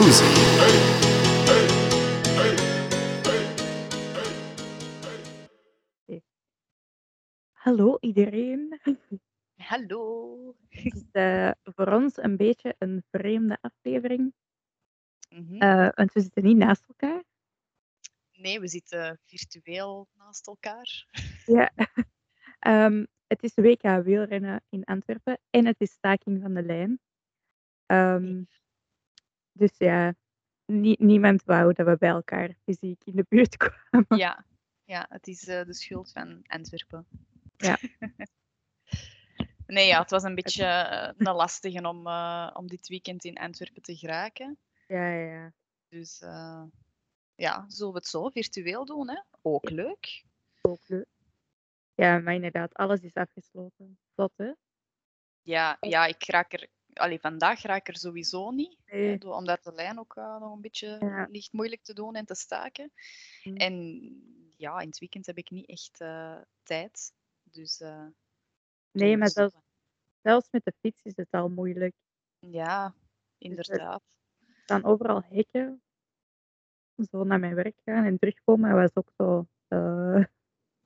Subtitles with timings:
[0.00, 0.24] Cozy.
[7.52, 8.80] Hallo iedereen.
[9.56, 10.54] Hallo.
[10.68, 14.34] Het is eh, voor ons een beetje een vreemde aflevering,
[15.28, 15.56] Mhm.
[15.56, 17.24] eh, want we zitten niet naast elkaar.
[18.32, 21.06] Nee, we zitten virtueel naast elkaar.
[21.46, 21.72] Ja.
[22.58, 27.00] Ehm, het is WK wielrennen in Antwerpen en het is staking van de lijn.
[27.86, 28.42] Ehm,
[29.52, 30.14] dus ja,
[30.66, 34.16] nie- niemand wou dat we bij elkaar fysiek in de buurt kwamen.
[34.16, 34.44] Ja,
[34.84, 37.06] ja het is eh, de schuld van Antwerpen.
[37.56, 37.78] Ja.
[39.66, 43.38] nee, ja, het was een beetje eh, een lastige om, eh, om dit weekend in
[43.38, 44.58] Antwerpen te geraken.
[44.86, 45.52] Ja, ja, ja.
[45.88, 46.18] Dus
[47.34, 49.20] ja, zullen we het zo virtueel doen, hè?
[49.42, 50.24] Ook leuk.
[50.60, 51.06] Ook leuk.
[51.94, 53.98] Ja, maar inderdaad, alles is afgesloten.
[54.16, 54.52] Zot, hè?
[55.42, 56.68] Ja, ja ik raak er...
[57.00, 58.76] Allee, vandaag raak ik er sowieso niet.
[58.86, 59.18] Nee.
[59.18, 61.26] door- omdat de lijn ook eh, nog een beetje Ja.
[61.30, 62.92] ligt moeilijk te doen en te staken.
[63.44, 63.56] Mm.
[63.56, 63.74] En
[64.56, 67.12] ja, in het weekend heb ik niet echt eh, tijd.
[67.42, 68.06] Dus eh,
[68.90, 69.54] Nee, we maar zelfs,
[70.22, 71.94] zelfs met de fiets is het al moeilijk.
[72.38, 72.94] Ja,
[73.38, 74.02] inderdaad.
[74.46, 75.82] Er staan overal hekken.
[77.10, 79.46] Zo naar mijn werk gaan en terugkomen was ook zo.
[79.68, 80.24] eh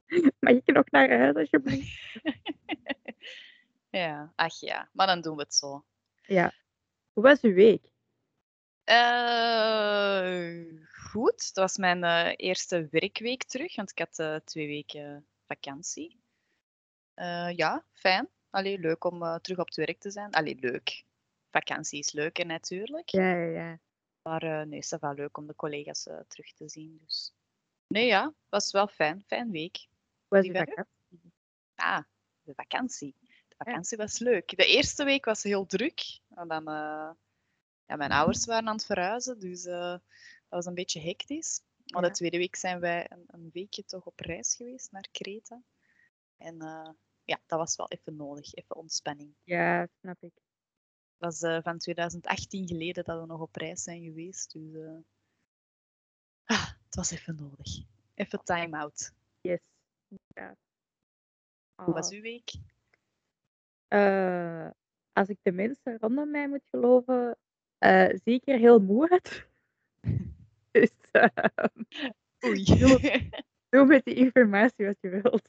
[0.40, 2.12] mag ik nog naar huis alsjeblieft?
[3.90, 5.84] ja, ach ja, maar dan doen we het zo.
[6.26, 6.52] Ja.
[7.12, 7.92] Hoe was uw week?
[8.84, 15.26] Eh, goed, dat was mijn eh, eerste werkweek terug, want ik had eh, twee weken
[15.46, 16.22] vakantie.
[17.54, 18.28] Ja, fijn.
[18.50, 20.30] Allee, leuk om terug op het werk te zijn.
[20.30, 21.04] Allee, leuk.
[21.50, 23.08] Vakantie is leuker natuurlijk.
[23.08, 23.78] Ja, ja, ja.
[24.22, 27.00] Maar nee, het is wel leuk om de collega's terug te zien.
[27.04, 27.34] Dus.
[27.86, 29.24] Nee, ja, het was wel fijn.
[29.26, 29.86] Fijn week.
[30.28, 30.52] Hoe was u?
[30.52, 31.32] vakantie?
[31.74, 32.02] Ah,
[32.42, 33.14] de vakantie.
[33.56, 34.56] Vakantie was leuk.
[34.56, 36.20] De eerste week was heel druk.
[36.34, 37.10] En dan, eh,
[37.86, 40.00] ja, mijn ouders waren aan het verhuizen, dus eh, dat
[40.48, 41.60] was een beetje hectisch.
[41.86, 42.08] Maar Ja.
[42.08, 45.62] de tweede week zijn wij een, een weekje toch op reis geweest naar Kreta.
[46.36, 46.90] En eh,
[47.24, 49.34] ja, dat was wel even nodig, even ontspanning.
[49.42, 50.32] Ja, snap ik.
[51.18, 54.52] Dat was van 2018 geleden dat we nog op reis zijn geweest.
[54.52, 55.02] Dus
[56.44, 57.82] ah, het was even nodig.
[58.14, 59.12] Even time-out.
[59.40, 59.60] Yes.
[60.26, 60.56] Ja.
[61.74, 62.12] Hoe was Oh.
[62.12, 62.52] uw week?
[63.88, 64.68] Eh,
[65.12, 67.38] als ik de mensen rondom mij moet geloven,
[67.78, 69.48] eh, zie ik er heel moe uit.
[70.70, 71.82] dus ehm,
[72.46, 72.64] Oei.
[73.68, 75.48] doe met die informatie wat je wilt.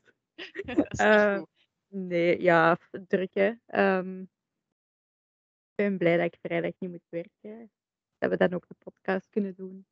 [0.65, 1.47] dat is niet Eh, goed.
[1.87, 3.53] Nee, ja, f- druk hè.
[3.65, 7.71] Ehm, ik ben blij dat ik vrijdag niet moet werken.
[8.17, 9.85] Dat we dan ook de podcast kunnen doen.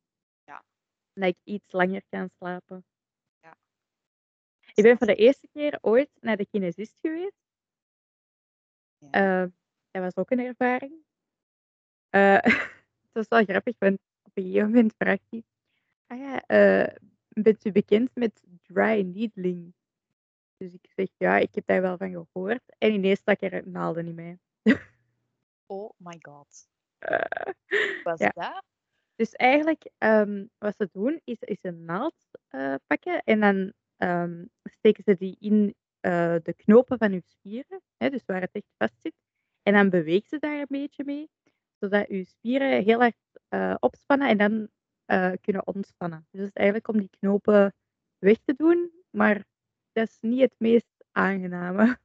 [0.44, 0.64] Ja.
[1.12, 2.84] En dat ik iets langer kan slapen.
[3.40, 3.56] Ja.
[4.74, 7.43] Ik ben voor de eerste keer ooit naar de kinesist geweest.
[9.10, 9.42] Ja.
[9.42, 9.50] Eh,
[9.90, 10.92] dat was ook een ervaring.
[12.10, 12.38] Eh,
[13.02, 15.42] het was wel grappig, want op een gegeven moment vraagt hij...
[16.06, 16.96] Ah ja, eh,
[17.28, 19.74] bent u bekend met dry needling?
[20.56, 22.62] Dus ik zeg, ja, ik heb daar wel van gehoord.
[22.78, 24.38] En ineens stak er naalden in mij.
[25.66, 26.68] Oh my god.
[28.04, 28.30] Was Ja.
[28.34, 28.62] dat?
[29.14, 32.14] dus eigenlijk, ehm, wat ze doen, is, is een naald
[32.86, 33.22] pakken.
[33.24, 37.82] En dan ehm, steken ze die in eh, de knopen van uw spieren.
[37.96, 39.14] Hè, dus waar het echt vast zit.
[39.62, 41.30] En dan bewegen ze daar een beetje mee.
[41.78, 43.14] Zodat uw spieren heel erg
[43.48, 44.68] eh, opspannen en dan
[45.04, 46.26] eh, kunnen ontspannen.
[46.30, 47.74] Dus het is eigenlijk om die knopen
[48.18, 48.92] weg te doen.
[49.10, 49.44] Maar
[49.92, 51.98] dat is niet het meest aangename.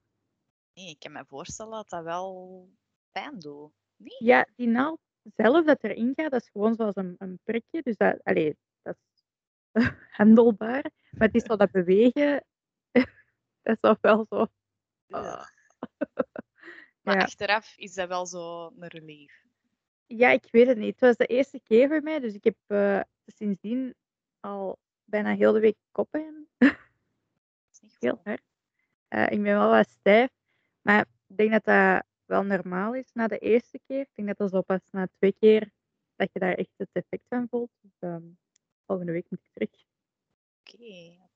[0.74, 2.70] Nee, ik kan me voorstellen dat dat wel
[3.12, 3.72] pijn doet.
[3.96, 4.16] Nee?
[4.20, 5.00] Ja, die naald
[5.36, 7.82] zelf dat erin gaat, dat is gewoon zoals een, een prikje.
[7.82, 9.24] Dus dat, allee, dat is
[10.18, 10.92] handelbaar.
[11.12, 12.44] Maar het is zo dat bewegen,
[13.64, 14.48] is toch wel zo.
[15.10, 15.46] ah.
[17.04, 17.24] Maar Ja.
[17.24, 19.44] achteraf is dat wel zo een relief.
[20.06, 20.92] Ja, ik weet het niet.
[20.92, 23.96] Het was de eerste keer voor mij, dus ik heb eh, sindsdien
[24.40, 26.48] al bijna heel de week koppen.
[26.58, 26.70] Dat
[27.72, 28.42] is niet Heel hard.
[29.08, 30.30] Eh, ik ben wel wat stijf,
[30.82, 34.02] maar ik denk dat dat wel normaal is na de eerste keer.
[34.02, 35.72] Ik denk dat dat zo pas na twee keer
[36.16, 37.72] dat je daar echt het effect van voelt.
[37.82, 38.24] Dus ehm,
[38.86, 39.86] volgende week moet ik terug.
[40.60, 41.29] Oké, oké.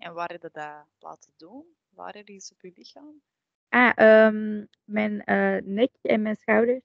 [0.00, 1.76] En waar heb je dat laten doen?
[1.88, 3.22] Waar is iets op je lichaam?
[3.68, 6.84] Ah, ehm, mijn eh, nek en mijn schouders.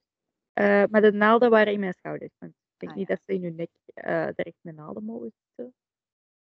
[0.52, 2.32] Eh, maar de naalden waren in mijn schouders.
[2.38, 3.14] Want ik denk Ah, niet ja.
[3.14, 5.74] dat ze in hun nek eh direct met naalden mogen zitten.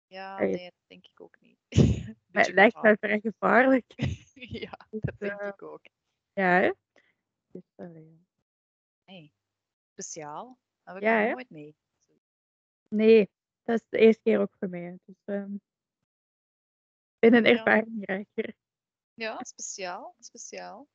[0.08, 0.52] Ja, Hey.
[0.52, 1.58] nee, dat denk ik ook niet.
[2.32, 3.86] Maar het lijkt mij vrij gevaarlijk.
[4.66, 5.82] ja, dat denk ik ook.
[6.34, 6.72] Ja, hè?
[7.52, 7.64] Dus.
[9.04, 9.32] Hey,
[9.92, 10.58] speciaal.
[10.84, 11.76] Dat heb ik Ja, nooit mee.
[12.90, 13.30] Nee,
[13.64, 14.98] dat is de eerste keer ook voor mij.
[15.06, 15.56] Dus ehm,
[17.30, 17.58] ben een Ja.
[17.58, 18.54] ervaringrijker.
[19.14, 20.88] Ja, speciaal, speciaal.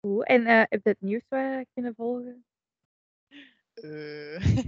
[0.00, 0.26] Goed.
[0.26, 2.44] En eh, heb je het nieuws wel kunnen volgen?
[3.74, 4.36] Eh.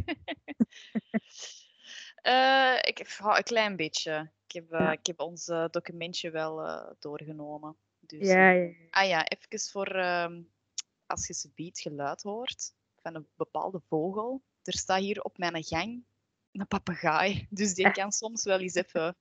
[2.21, 4.31] Eh, ik, ja, een klein beetje.
[4.47, 4.93] Ik heb, eh, Ja.
[4.93, 7.77] ik heb ons eh, documentje wel eh, doorgenomen.
[7.99, 8.87] Dus, Ja, eh, ja.
[8.91, 10.43] Ah ja, even voor ehm,
[11.07, 14.43] als je subiet geluid hoort van een bepaalde vogel.
[14.63, 16.05] Er staat hier op mijn gang
[16.53, 17.47] een papegaai.
[17.51, 19.17] Dus die kan soms wel eens even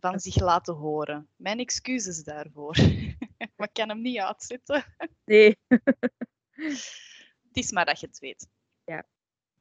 [0.00, 1.28] van zich laten horen.
[1.36, 2.76] Mijn excuses daarvoor.
[3.56, 4.84] maar ik kan hem niet uitzetten.
[5.24, 5.58] Nee,
[6.48, 8.48] Het is maar dat je het weet.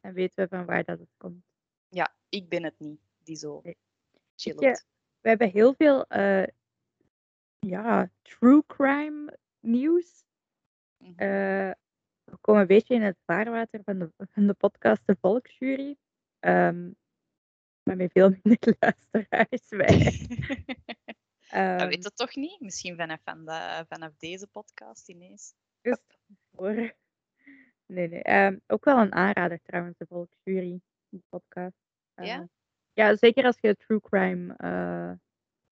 [0.01, 1.44] dan weten we van waar dat het komt.
[1.88, 3.77] Ja, ik ben het niet die zo Nee.
[4.36, 4.62] chillt.
[4.62, 4.71] Ja.
[5.19, 6.48] We hebben heel veel eh,
[7.60, 10.24] ja, true crime nieuws.
[10.98, 11.71] Eh,
[12.24, 15.98] we komen een beetje in het vaarwater van de, van de podcast De Volksjury.
[16.39, 16.92] Ehm,
[17.90, 18.76] maar met veel minder
[19.12, 19.70] luisteraars.
[19.70, 19.98] Wij.
[21.50, 22.60] Dat Ehm, weet het toch niet?
[22.60, 25.54] Misschien vanaf, van de- vanaf deze podcast ineens.
[25.82, 25.98] dus
[26.56, 26.74] voor...
[27.86, 28.22] Nee, nee.
[28.24, 30.82] ehm, ook wel een aanrader trouwens, De Volksjury.
[31.10, 31.76] Die podcast.
[32.16, 32.40] Ja?
[32.40, 32.44] Eh,
[32.94, 34.54] ja, zeker als je true crime...
[34.58, 35.12] eh,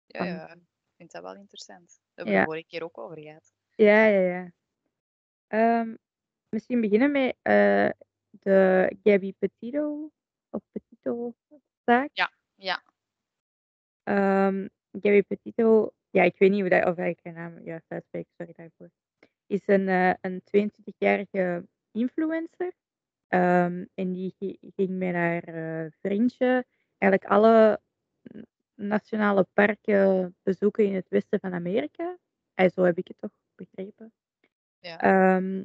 [0.06, 0.60] Ja, ja, ik
[0.98, 1.88] vind dat wel interessant.
[2.14, 2.40] Daar hebben we Ja.
[2.40, 3.54] de vorige keer ook over gehad.
[3.76, 4.52] Ja, ja, ja.
[5.48, 5.96] Ehm,
[6.50, 7.90] misschien beginnen met eh,
[8.30, 10.12] de Gabby Petito
[10.50, 11.34] of Petito
[11.88, 12.10] zaak.
[12.56, 12.82] Ja,
[14.04, 18.28] Ehm, Gabby Petito, ja, ik weet niet hoe dat, of ik haar naam juist uitspreek,
[18.38, 18.90] sorry daarvoor.
[19.48, 22.74] Is een, eh, een 22-jarige influencer.
[23.28, 26.66] Ehm, en die gi- ging met haar eh, vriendje
[26.98, 27.82] eigenlijk alle
[28.76, 32.18] nationale parken bezoeken in het westen van Amerika.
[32.54, 34.14] En zo heb ik het toch begrepen.
[34.80, 35.00] ja.
[35.00, 35.64] Ehm,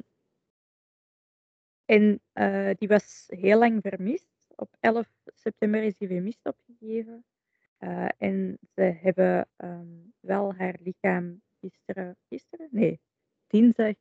[1.85, 4.32] en eh, die was heel lang vermist.
[4.55, 7.25] Op 11 september is die vermist opgegeven.
[7.77, 12.67] Eh, en ze hebben ehm, wel haar lichaam gisteren, gisteren?
[12.71, 12.99] Nee,
[13.47, 13.95] dinsdag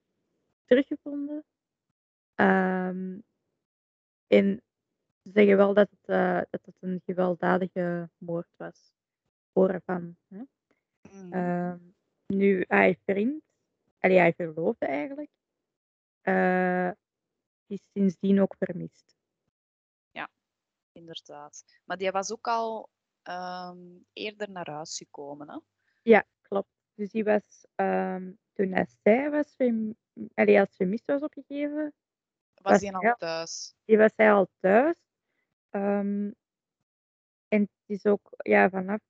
[0.64, 1.44] teruggevonden.
[2.34, 3.18] Ehm,
[4.26, 4.62] en
[5.22, 8.94] ze zeggen wel dat het, eh, dat het een gewelddadige moord was.
[9.52, 10.16] Voorvan.
[10.28, 10.42] Hè?
[11.12, 11.32] Mhm.
[11.32, 11.78] Ehm,
[12.26, 13.42] nu, hij vriend,
[13.98, 15.30] allee, hij verloofde eigenlijk,
[16.20, 16.90] eh,
[17.66, 19.21] is sindsdien ook vermist.
[20.92, 21.64] Inderdaad.
[21.84, 22.90] Maar die was ook al
[23.22, 23.78] ehm,
[24.12, 25.50] eerder naar huis gekomen.
[25.50, 25.58] Hè?
[26.02, 26.68] Ja, klopt.
[26.94, 29.56] Dus die was, ehm, toen hij zij was,
[30.34, 31.92] allee, als vermist was opgegeven,
[32.54, 33.74] Was Was die hij al al- thuis?
[33.84, 34.96] die was hij al thuis.
[35.70, 36.30] Ehm,
[37.48, 39.00] en het is ook, ja, vanaf,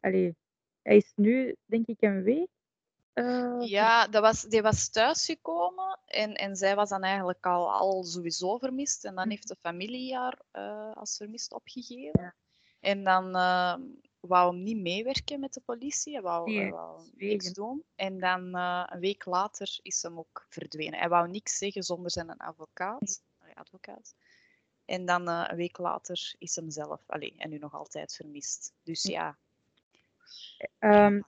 [0.00, 0.36] allee,
[0.82, 2.48] hij is nu, denk ik, een week.
[3.14, 8.04] Eh, Ja, dat was, die was thuisgekomen en, en zij was dan eigenlijk al, al
[8.04, 9.04] sowieso vermist.
[9.04, 9.30] En dan Mhm.
[9.30, 12.20] heeft de familie haar eh, als vermist opgegeven.
[12.22, 12.34] Ja.
[12.80, 13.74] En dan eh,
[14.20, 16.12] wou hem niet meewerken met de politie.
[16.12, 17.84] Hij wou, wou niks doen.
[17.94, 20.98] En dan eh, een week later is hem ook verdwenen.
[20.98, 23.22] Hij wou niks zeggen zonder zijn advocaat.
[23.54, 24.14] Advocaat.
[24.84, 28.72] En dan een week later is hem zelf, allee, en nu nog altijd vermist.
[28.82, 29.38] Dus ja.
[30.78, 31.20] Ehm,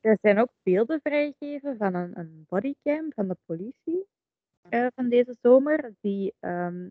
[0.00, 4.06] er zijn ook beelden vrijgegeven van een, een bodycam van de politie
[4.68, 5.94] eh, van deze zomer.
[6.00, 6.88] Die ehm,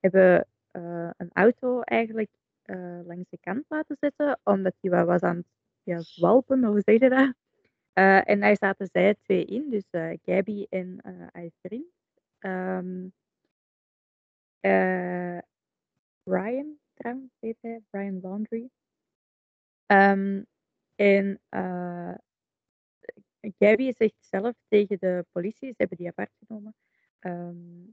[0.00, 2.30] hebben eh, een auto eigenlijk
[2.62, 5.46] eh, langs de kant laten zetten, omdat hij wat was aan het
[5.82, 7.34] ja, zwalpen, hoe zeg je dat?
[8.26, 9.84] En daar zaten zij twee in, dus
[10.22, 10.98] Gabby en
[11.32, 11.92] haar vriend.
[12.38, 13.08] Ehm,
[16.22, 18.70] Brian, trouwens, heet hij, Brian Laundry.
[19.86, 20.42] Ehm,
[20.94, 21.40] en
[23.58, 26.74] Gabby zegt zelf tegen de politie, ze hebben die apart genomen,
[27.18, 27.86] ehm,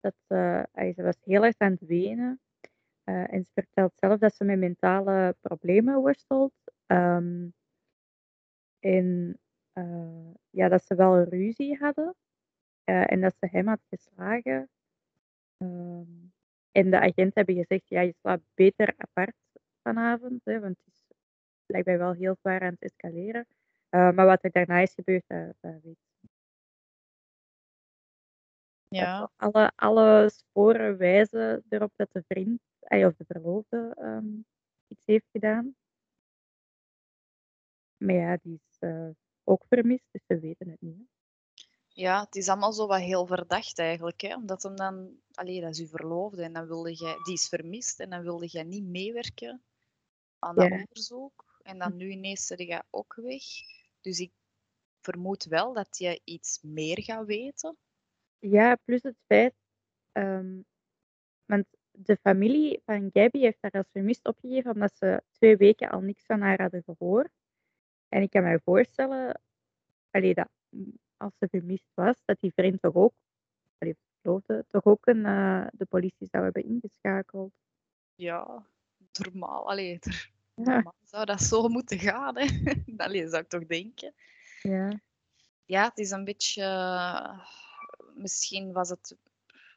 [0.00, 2.40] dat eh, ay, ze was heel erg aan het wenen.
[3.04, 6.54] Eh, en ze vertelt zelf dat ze met mentale problemen worstelt.
[6.86, 7.48] Ehm,
[8.80, 9.38] en
[10.50, 12.14] ja, dat ze wel ruzie hadden.
[12.84, 14.68] en dat ze hem had geslagen.
[15.56, 16.04] Ehm,
[16.72, 19.36] en de agenten hebben gezegd, ja, je slaapt beter apart
[19.82, 20.40] vanavond.
[20.44, 21.05] Hè, want het is
[21.66, 23.46] blijkbaar wel heel zwaar aan het escaleren.
[23.88, 26.28] Eh, maar wat er daarna is gebeurd, dat, dat weet ik.
[28.88, 34.26] Ja, Alle, alle sporen wijzen erop dat de vriend, of de verloofde, ehm,
[34.88, 35.76] iets heeft gedaan.
[37.96, 39.08] Maar ja, die is eh,
[39.44, 40.96] ook vermist, dus we weten het niet.
[40.98, 41.04] hè.
[41.88, 44.20] ja, het is allemaal zo wat heel verdacht eigenlijk.
[44.20, 44.34] Hè?
[44.34, 48.00] Omdat hem dan, allee, dat is uw verloofde en dan wilde jij, die is vermist
[48.00, 49.64] en dan wilde jij niet meewerken
[50.38, 50.76] aan dat Ja.
[50.76, 51.45] onderzoek.
[51.66, 53.42] En dan nu ineens zit je ook weg.
[54.00, 54.32] Dus ik
[55.00, 57.76] vermoed wel dat je iets meer gaat weten.
[58.38, 59.54] Ja, plus het feit,
[60.12, 60.60] ehm,
[61.44, 66.00] want de familie van Gabby heeft haar als vermist opgegeven omdat ze twee weken al
[66.00, 67.32] niks van haar hadden gehoord.
[68.08, 69.40] En ik kan me voorstellen,
[70.10, 70.48] allee, dat
[71.16, 73.14] als ze vermist was, dat die vriend toch ook,
[73.78, 77.52] allee, ex-verloofde toch ook een, eh, de politie zou hebben ingeschakeld.
[78.14, 78.66] Ja,
[79.12, 79.68] normaal.
[79.68, 82.46] Allee, er- Ja, zou dat zo moeten gaan, hè.
[82.96, 84.14] Allee, zou ik toch denken.
[84.62, 85.00] ja,
[85.64, 86.62] Ja, het is een beetje...
[86.62, 87.46] eh,
[88.14, 89.16] misschien was het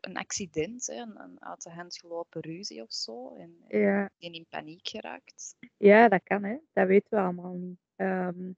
[0.01, 3.35] een accident, hè, een, een uit de hand gelopen ruzie of zo.
[3.35, 4.11] En, ja.
[4.19, 5.55] en in paniek geraakt.
[5.77, 6.57] ja, dat kan, hè.
[6.73, 7.79] Dat weten we allemaal niet.
[7.95, 8.51] Ehm,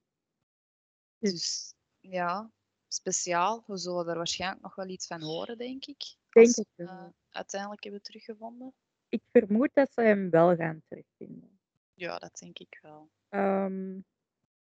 [1.18, 2.50] Dus- Dus ja,
[2.88, 3.64] speciaal.
[3.66, 6.02] We zullen er waarschijnlijk nog wel iets van horen, denk ik.
[6.28, 6.88] Denk Als we wel.
[6.88, 8.74] eh, uiteindelijk hebben teruggevonden.
[9.08, 11.60] ik vermoed dat ze hem wel gaan terugvinden.
[11.94, 13.10] Ja, dat denk ik wel.
[13.28, 14.00] Ehm,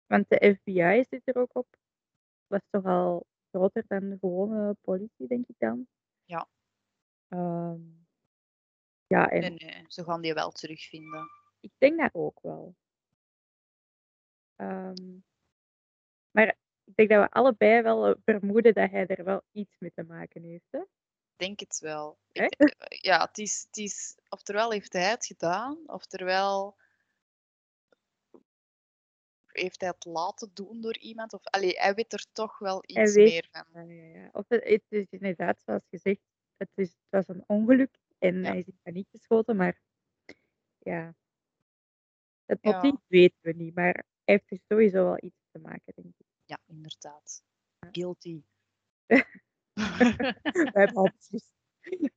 [0.05, 1.77] want de FBI zit er ook op.
[2.47, 5.87] Dat is toch al groter dan de gewone politie, denk ik dan.
[6.25, 6.47] Ja.
[7.27, 7.81] Ehm,
[9.07, 11.29] ja, en Nee, nee, ze gaan die wel terugvinden.
[11.59, 12.75] ik denk dat ook wel.
[14.55, 15.19] Ehm,
[16.31, 19.91] maar ik denk dat we allebei wel eh, vermoeden dat hij er wel iets mee
[19.93, 20.67] te maken heeft.
[20.69, 20.79] Hè?
[20.79, 22.17] Ik denk het wel.
[22.31, 26.77] Ik, eh, ja, het is, het is, oftewel heeft hij het gedaan, oftewel
[29.55, 31.33] heeft hij het laten doen door iemand.
[31.33, 33.87] Of, allee, hij weet er toch wel iets weet- meer van.
[33.87, 34.29] Ja, ja, ja.
[34.31, 36.21] Of het, het is inderdaad, zoals gezegd,
[36.57, 38.49] het, is, het was een ongeluk en Ja.
[38.49, 39.81] hij is in paniek geschoten, maar
[40.77, 41.15] ja,
[42.45, 46.13] het motief weten we niet, maar hij heeft er sowieso wel iets te maken, denk
[46.17, 46.25] ik.
[46.45, 47.43] Ja, inderdaad.
[47.91, 48.43] Guilty.
[49.73, 51.09] We hebben al.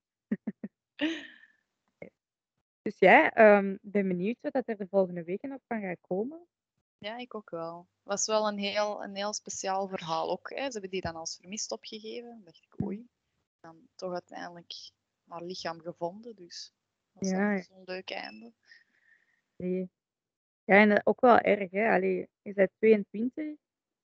[2.82, 6.00] Dus ja, ehm, ik ben benieuwd wat dat er de volgende weken nog van gaat
[6.00, 6.46] komen.
[6.98, 7.78] Ja, ik ook wel.
[7.78, 10.50] Het was wel een heel, een heel speciaal verhaal ook.
[10.50, 10.56] Hè.
[10.64, 12.28] Ze hebben die dan als vermist opgegeven.
[12.28, 13.08] Dan dacht ik, oei.
[13.60, 14.72] Dan toch uiteindelijk
[15.28, 16.36] haar lichaam gevonden.
[16.36, 16.72] Dus
[17.12, 17.62] dat was Ja, ja.
[17.62, 18.52] zo'n leuk einde.
[19.56, 19.90] Nee.
[20.64, 21.94] Ja, en dat ook wel erg, hè.
[21.94, 23.56] Allee, je bent 22,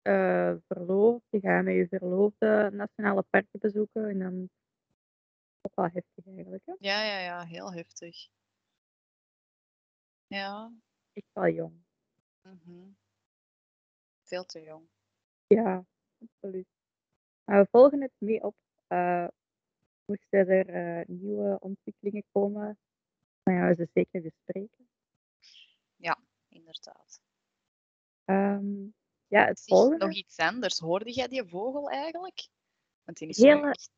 [0.02, 4.50] eh, verloofd, je gaat met je verloofde nationale parken bezoeken en dan
[5.62, 6.74] ook wel heftig eigenlijk, hè.
[6.80, 7.46] Ja, ja, ja.
[7.46, 8.28] Heel heftig.
[10.28, 10.72] Ja.
[11.14, 11.84] Echt wel jong.
[12.42, 12.90] Mhm.
[14.24, 14.88] Veel te jong.
[15.48, 15.86] Ja,
[16.22, 16.68] absoluut.
[17.44, 18.56] Maar we volgen het mee op.
[18.88, 19.28] Eh,
[20.06, 22.80] moesten er eh, nieuwe ontwikkelingen komen,
[23.44, 24.90] dan gaan we ze zeker bespreken.
[26.52, 27.22] Inderdaad.
[28.26, 28.84] Ehm,
[29.28, 30.06] ja, het volgende.
[30.06, 30.80] nog iets anders.
[30.80, 32.48] Hoorde jij die vogel eigenlijk?
[33.04, 33.90] Want die is echt...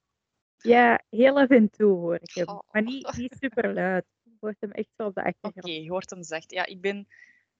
[0.57, 2.47] Ja, heel af en toe hoor ik hem.
[2.47, 2.59] Oh.
[2.71, 4.05] Maar niet, niet super luid.
[4.23, 5.83] Je hoort hem echt zo op de Oké, achtergrond.
[5.83, 6.51] je hoort hem zacht.
[6.51, 7.07] Ja, ik ben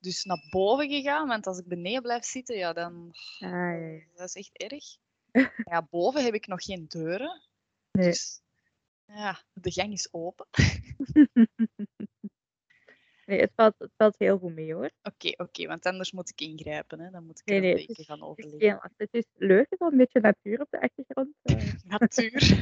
[0.04, 3.10] dus naar boven gegaan, want als ik beneden blijf zitten, ja, dan...
[3.40, 4.00] Ah, ja, ja.
[4.16, 4.98] Dat is echt erg.
[5.64, 7.42] Ja, boven heb ik nog geen deuren.
[7.92, 8.06] Nee.
[8.06, 8.42] Dus
[9.06, 10.48] ja, de gang is open.
[13.26, 14.92] Nee, het valt, het valt heel goed mee hoor.
[15.04, 17.00] Oké, oké, want anders moet ik ingrijpen.
[17.00, 17.10] Hè.
[17.10, 18.92] Dan moet ik Nee, er een beetje is, gaan last.
[18.98, 21.36] Het is leuk, het is wel een beetje natuur op de achtergrond.
[21.44, 22.62] eh, Natuur.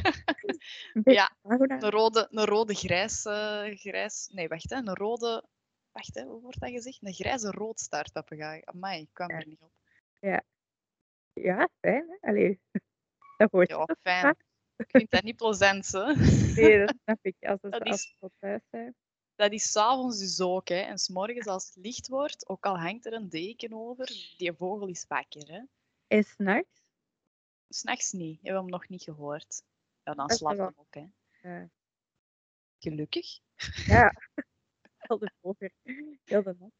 [1.04, 1.36] Ja.
[1.42, 4.28] Een rode, een rode grijs, eh, grijs...
[4.32, 4.76] Nee, wacht, hè.
[4.76, 5.44] Een rode...
[5.92, 6.22] Wacht, hè.
[6.24, 6.98] Hoe wordt dat gezegd?
[7.02, 8.62] Een grijze roodstaartpapegaai.
[8.64, 9.38] Amai, ik kwam Ja.
[9.38, 9.72] er niet op.
[11.32, 12.28] Ja, fijn hè.
[12.28, 12.60] Allee,
[13.36, 14.36] dat hoort Ja, fijn.
[14.76, 16.14] Ik vind dat niet plezant, hè.
[16.56, 17.36] Nee, dat snap ik.
[17.40, 18.94] Als het, Dat is- thuis zijn.
[19.34, 20.74] Dat is s'avonds dus ook, hè.
[20.80, 24.06] En s'morgens als het licht wordt, ook al hangt er een deken over,
[24.36, 25.60] die vogel is wakker, hè.
[26.06, 26.80] En s'nachts?
[27.68, 29.62] S'nachts niet, hebben we hem nog niet gehoord.
[30.02, 31.06] Ja, dan slaapt hij ook, hè.
[31.42, 31.68] Ja,
[32.78, 33.38] Gelukkig.
[33.86, 34.12] ja.
[35.02, 35.70] heel de.
[36.24, 36.72] Heel de nacht.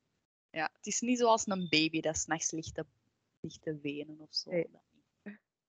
[0.51, 2.87] Ja, het is niet zoals een baby dat s'nachts ligt te,
[3.41, 4.51] ligt te wenen of zo.
[4.51, 4.69] Nee.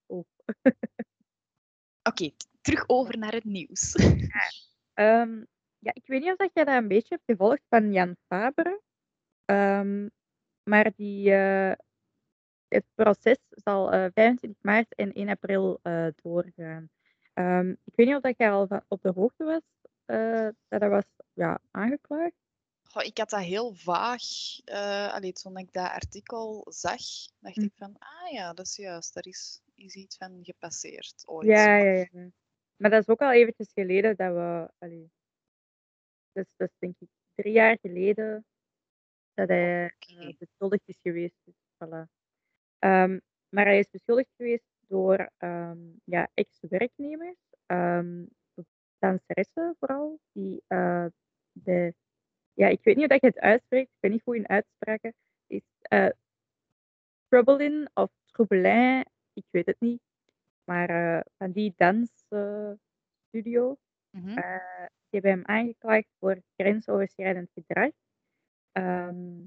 [0.06, 0.26] Oh.
[2.10, 2.32] Oké,
[2.62, 3.94] terug over naar het nieuws.
[4.94, 5.44] Ehm,
[5.80, 8.82] ja, ik weet niet of dat jij dat een beetje hebt gevolgd van Jan Faber.
[9.46, 10.10] Ehm,
[10.64, 11.72] maar die, eh,
[12.68, 16.90] het proces zal eh, 25 maart en 1 april eh, doorgaan.
[17.34, 19.62] Ehm, ik weet niet of dat jij al van, op de hoogte was
[20.06, 22.43] eh, dat dat was ja, aangeklaagd.
[22.94, 24.22] Goh, ik had dat heel vaag.
[25.14, 27.02] allee, toen ik dat artikel zag,
[27.40, 27.62] dacht Hm.
[27.62, 31.48] ik van, ah ja, dat is juist, daar is, is iets van gepasseerd ooit.
[31.48, 32.30] Ja, ja, ja.
[32.76, 34.72] Maar dat is ook al eventjes geleden dat we...
[34.78, 35.12] Allee,
[36.32, 38.46] dus dat is denk ik drie jaar geleden
[39.34, 41.36] dat hij eh, beschuldigd is geweest.
[41.44, 42.08] Dus, voilà.
[42.80, 43.20] Ehm,
[43.50, 48.26] maar hij is beschuldigd geweest door ehm, ja, ex-werknemers, ehm
[49.04, 51.06] danseressen vooral, die eh,
[51.52, 51.94] de...
[52.58, 55.14] Ja, ik weet niet hoe dat je het uitspreekt, ik ben niet goed in uitspraken.
[55.48, 56.08] Is eh
[57.32, 60.02] Troublin of Troubelin, ik weet het niet.
[60.64, 63.78] Maar eh, van die dansstudio,
[64.12, 64.38] Mhm.
[64.38, 67.92] eh, die hebben hem aangeklaagd voor grensoverschrijdend gedrag.
[68.72, 69.38] Ehm,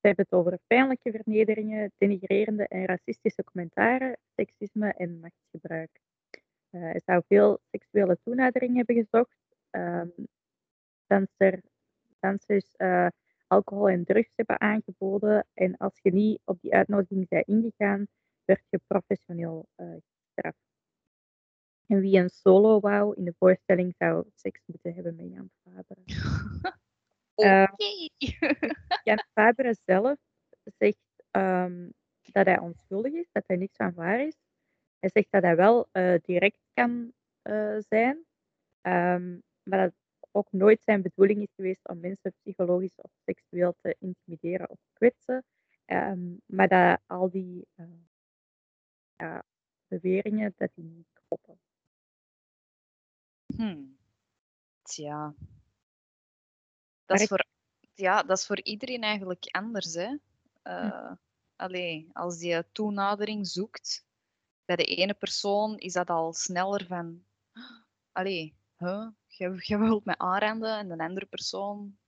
[0.00, 6.00] ze hebben het over pijnlijke vernederingen, denigrerende en racistische commentaren, seksisme en machtsgebruik.
[6.70, 9.36] Eh, hij zou veel seksuele toenadering hebben gezocht.
[9.70, 10.12] Um,
[11.06, 11.60] danser,
[12.20, 13.06] dansers uh,
[13.46, 15.46] alcohol en drugs hebben aangeboden.
[15.54, 18.06] En als je niet op die uitnodiging bent ingegaan,
[18.44, 20.64] werd je professioneel uh, gestraft.
[21.86, 26.02] En wie een solo wou in de voorstelling zou seks moeten hebben met Jan Fabre.
[27.34, 27.62] Oké.
[27.72, 28.10] Okay.
[29.02, 30.18] Jan Fabre zelf
[30.78, 30.98] zegt
[31.30, 31.92] um,
[32.22, 34.36] dat hij onschuldig is, dat hij niks van waar is.
[34.98, 37.12] Hij zegt dat hij wel uh, direct kan
[37.88, 38.24] zijn,
[38.82, 39.92] um, maar dat
[40.36, 45.44] ook nooit zijn bedoeling is geweest om mensen psychologisch of seksueel te intimideren of kwetsen.
[45.86, 47.86] Um, maar dat al die uh,
[49.16, 49.44] ja,
[49.88, 51.58] beweringen dat die niet kloppen.
[53.56, 53.98] Hmm.
[54.82, 55.34] Tja.
[57.04, 57.46] Dat is, voor,
[57.94, 59.94] ja, dat is voor iedereen eigenlijk anders.
[59.94, 60.16] Hè?
[60.62, 61.14] Uh, hm.
[61.56, 64.06] allee, als je toenadering zoekt,
[64.64, 67.24] bij de ene persoon is dat al sneller van...
[68.12, 69.08] Allee, huh?
[69.36, 71.98] Je, wilt mij aanrenden en de andere persoon...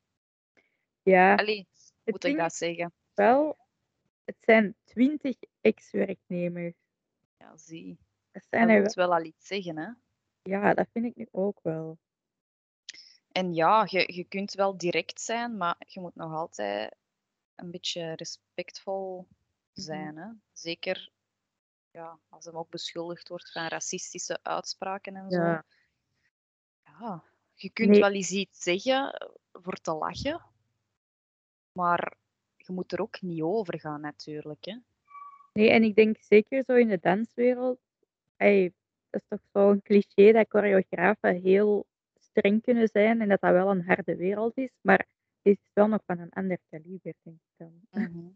[1.03, 1.35] Ja.
[1.35, 1.69] Allee,
[2.05, 2.93] moet ik dat zeggen?
[3.15, 3.59] Wel,
[4.25, 6.75] het zijn twintig ex-werknemers.
[7.37, 7.99] Ja, zie.
[8.31, 9.91] Dat, zijn dat wil wel al iets zeggen, hè?
[10.43, 11.99] Ja, dat vind ik nu ook wel.
[13.33, 16.97] En ja, je, je kunt wel direct zijn, maar je moet nog altijd
[17.55, 19.31] een beetje respectvol mhm.
[19.73, 20.17] zijn.
[20.17, 20.29] Hè?
[20.53, 21.11] Zeker
[21.91, 25.43] ja, als hem ook beschuldigd wordt van racistische uitspraken en zo.
[25.43, 25.65] Ja.
[27.01, 27.25] Ja
[27.59, 30.43] je kunt wel eens iets zeggen voor te lachen,
[31.73, 32.17] maar
[32.57, 34.65] je moet er ook niet over gaan natuurlijk.
[34.65, 34.77] Hè?
[35.53, 37.81] Nee, en ik denk zeker zo in de danswereld,
[38.37, 38.73] hey,
[39.11, 41.87] dat is toch zo'n cliché dat choreografen heel
[42.21, 44.99] streng kunnen zijn en dat dat wel een harde wereld is, maar
[45.43, 47.81] het is wel nog van een ander kaliber, denk ik dan.
[48.03, 48.29] Mhm.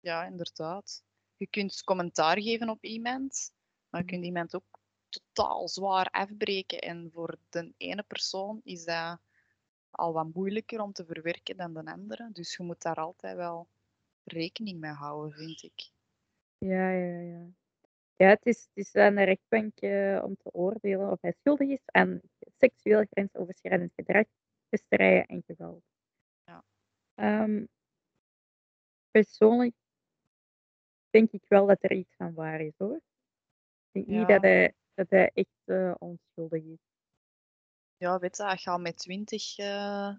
[0.00, 1.04] Ja, inderdaad.
[1.36, 3.52] Je kunt commentaar geven op iemand,
[3.88, 4.81] maar je kunt iemand ook
[5.12, 6.78] totaal zwaar afbreken.
[6.78, 9.20] En voor de ene persoon is dat
[9.90, 12.30] al wat moeilijker om te verwerken dan de andere.
[12.32, 13.68] Dus je moet daar altijd wel
[14.24, 15.90] rekening mee houden, vind ik.
[16.58, 17.46] Ja, ja, ja.
[18.16, 21.68] Ja, het is, het is aan de rechtbank uh, om te oordelen of hij schuldig
[21.68, 22.20] is aan
[22.58, 24.24] seksueel grensoverschrijdend gedrag,
[24.68, 25.84] pesterijen en geweld.
[26.44, 26.64] Ja.
[27.14, 27.68] Um,
[29.10, 29.74] persoonlijk
[31.10, 32.96] denk ik wel dat er iets van waar is hoor.
[32.96, 34.18] Ik denk ja.
[34.18, 36.78] niet dat hij, dat hij echt uh, onschuldig is.
[37.96, 40.16] Ja, weet je, als je al met twintig uh,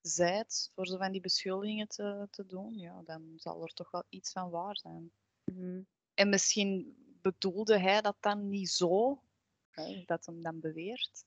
[0.00, 4.04] zijt voor zo van die beschuldigingen te, te doen, ja, dan zal er toch wel
[4.08, 5.12] iets van waar zijn.
[5.44, 5.86] Mm -hmm.
[6.14, 9.22] En misschien bedoelde hij dat dan niet zo,
[9.70, 11.24] hè, dat hem dan beweert.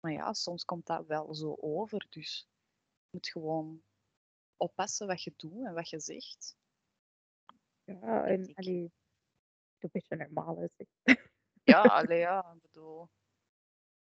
[0.00, 2.06] Maar ja, soms komt dat wel zo over.
[2.10, 2.48] Dus
[3.00, 3.82] je moet gewoon
[4.56, 6.56] oppassen wat je doet en wat je zegt.
[7.84, 8.92] Ja, en allee,
[9.78, 10.86] een beetje normaal is.
[11.64, 13.08] Ja, allee, ja, ik bedoel.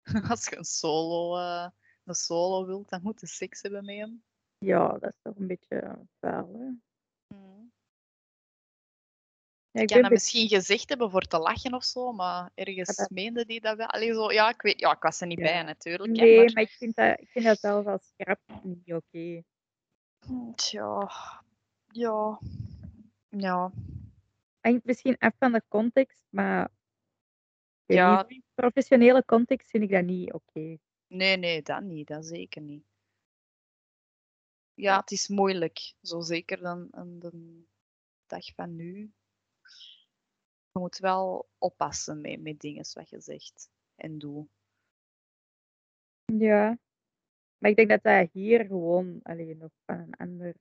[0.31, 1.69] Als je een solo, uh,
[2.05, 4.25] een solo wilt, dan moet je seks hebben met hem.
[4.59, 6.69] Ja, dat is toch een beetje vuil, hè?
[7.37, 7.73] Mm.
[9.71, 13.11] Ja, ik kan dat misschien gezegd hebben voor te lachen of zo, maar ergens dat...
[13.11, 13.87] meende die dat wel.
[13.87, 15.45] Allee, zo, ja, ik weet, ja, ik was er niet ja.
[15.45, 16.11] bij natuurlijk.
[16.11, 16.53] Nee, hè, maar...
[16.53, 18.97] maar, ik, vind dat, ik vind dat zelf als grap niet oké.
[18.97, 19.45] Okay.
[20.55, 21.11] Tja,
[21.87, 22.41] ja.
[23.29, 23.73] Ja.
[24.61, 26.71] Hangt misschien af van de context, maar
[27.95, 28.29] ja.
[28.29, 30.45] in professionele context vind ik dat niet oké.
[30.47, 30.79] Okay.
[31.07, 32.07] Nee, nee, dat niet.
[32.07, 32.85] Dat zeker niet.
[34.75, 35.95] Ja, het is moeilijk.
[36.03, 37.63] Zo zeker dan aan de
[38.27, 39.13] dag van nu
[40.73, 44.49] je moet wel oppassen met, met dingen wat je zegt en doet.
[46.25, 46.79] Ja,
[47.59, 50.55] maar ik denk dat dat hier gewoon alleen nog van een ander,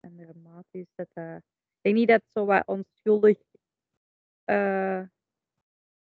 [0.00, 0.86] andere maat is.
[0.94, 3.38] Dat dat, ik denk niet dat het zo wat onschuldig
[4.44, 5.02] uh,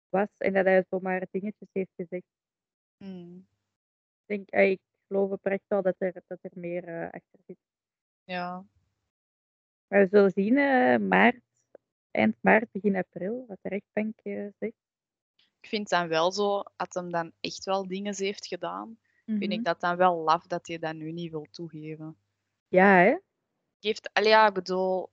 [0.09, 2.25] was en dat hij zomaar dingetjes heeft gezegd.
[2.97, 3.47] Mm.
[4.25, 7.57] Ik denk, uh, ik geloof oprecht wel dat er, dat er meer uh, achter zit.
[8.23, 8.65] Ja.
[9.87, 10.53] Maar we zullen zien,
[11.07, 11.41] maart
[12.17, 14.75] eind maart, begin april, wat de rechtbank uh, zegt.
[15.35, 19.37] Ik vind dan wel zo, als hem dan echt wel dingen heeft gedaan, mm -hmm.
[19.37, 19.67] vind ik Mhm.
[19.67, 22.17] dat dan wel laf dat hij dat nu niet wil toegeven.
[22.67, 23.17] Ja, hè?
[23.79, 25.09] Geeft, allee, ja, ik bedoel,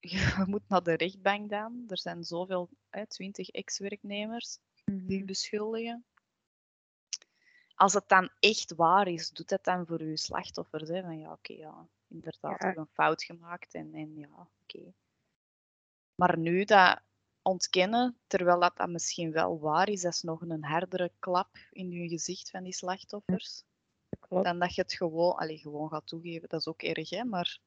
[0.14, 1.84] je moet naar de rechtbank dan.
[1.88, 5.26] Er zijn zoveel, hè, 20 ex-werknemers die Mhm.
[5.26, 6.04] beschuldigen.
[7.74, 10.88] Als het dan echt waar is, doet het dan voor uw slachtoffers.
[10.88, 11.02] Hè?
[11.02, 12.66] Van ja, oké, ja, inderdaad, Ja.
[12.66, 14.92] hebben een fout gemaakt en, en ja, oké.
[16.14, 17.00] Maar nu dat
[17.42, 21.90] ontkennen, terwijl dat, dat misschien wel waar is, dat is nog een hardere klap in
[21.90, 23.64] je gezicht van die slachtoffers.
[24.20, 24.44] Klopt.
[24.44, 26.48] Dan dat je het gewoon, allee, gewoon gaat toegeven.
[26.48, 27.24] Dat is ook erg, hè?
[27.24, 27.58] Maar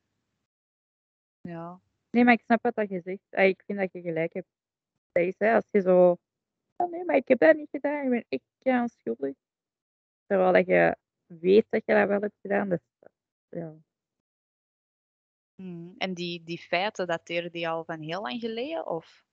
[1.41, 1.81] ja.
[2.13, 3.21] Nee, maar ik snap wat dat je zegt.
[3.29, 4.47] Ah, ik vind dat je gelijk hebt.
[5.11, 6.17] Dat is, hè, als je zo
[6.75, 8.03] "Oh nee, maar ik heb dat niet gedaan.
[8.03, 9.35] Ik ben echt kei schuldig."
[10.25, 12.79] Terwijl dat je weet dat je dat wel hebt gedaan, dus
[13.49, 13.75] ja.
[15.55, 19.25] Mhm, en die die feiten, dateren die al van heel lang geleden of?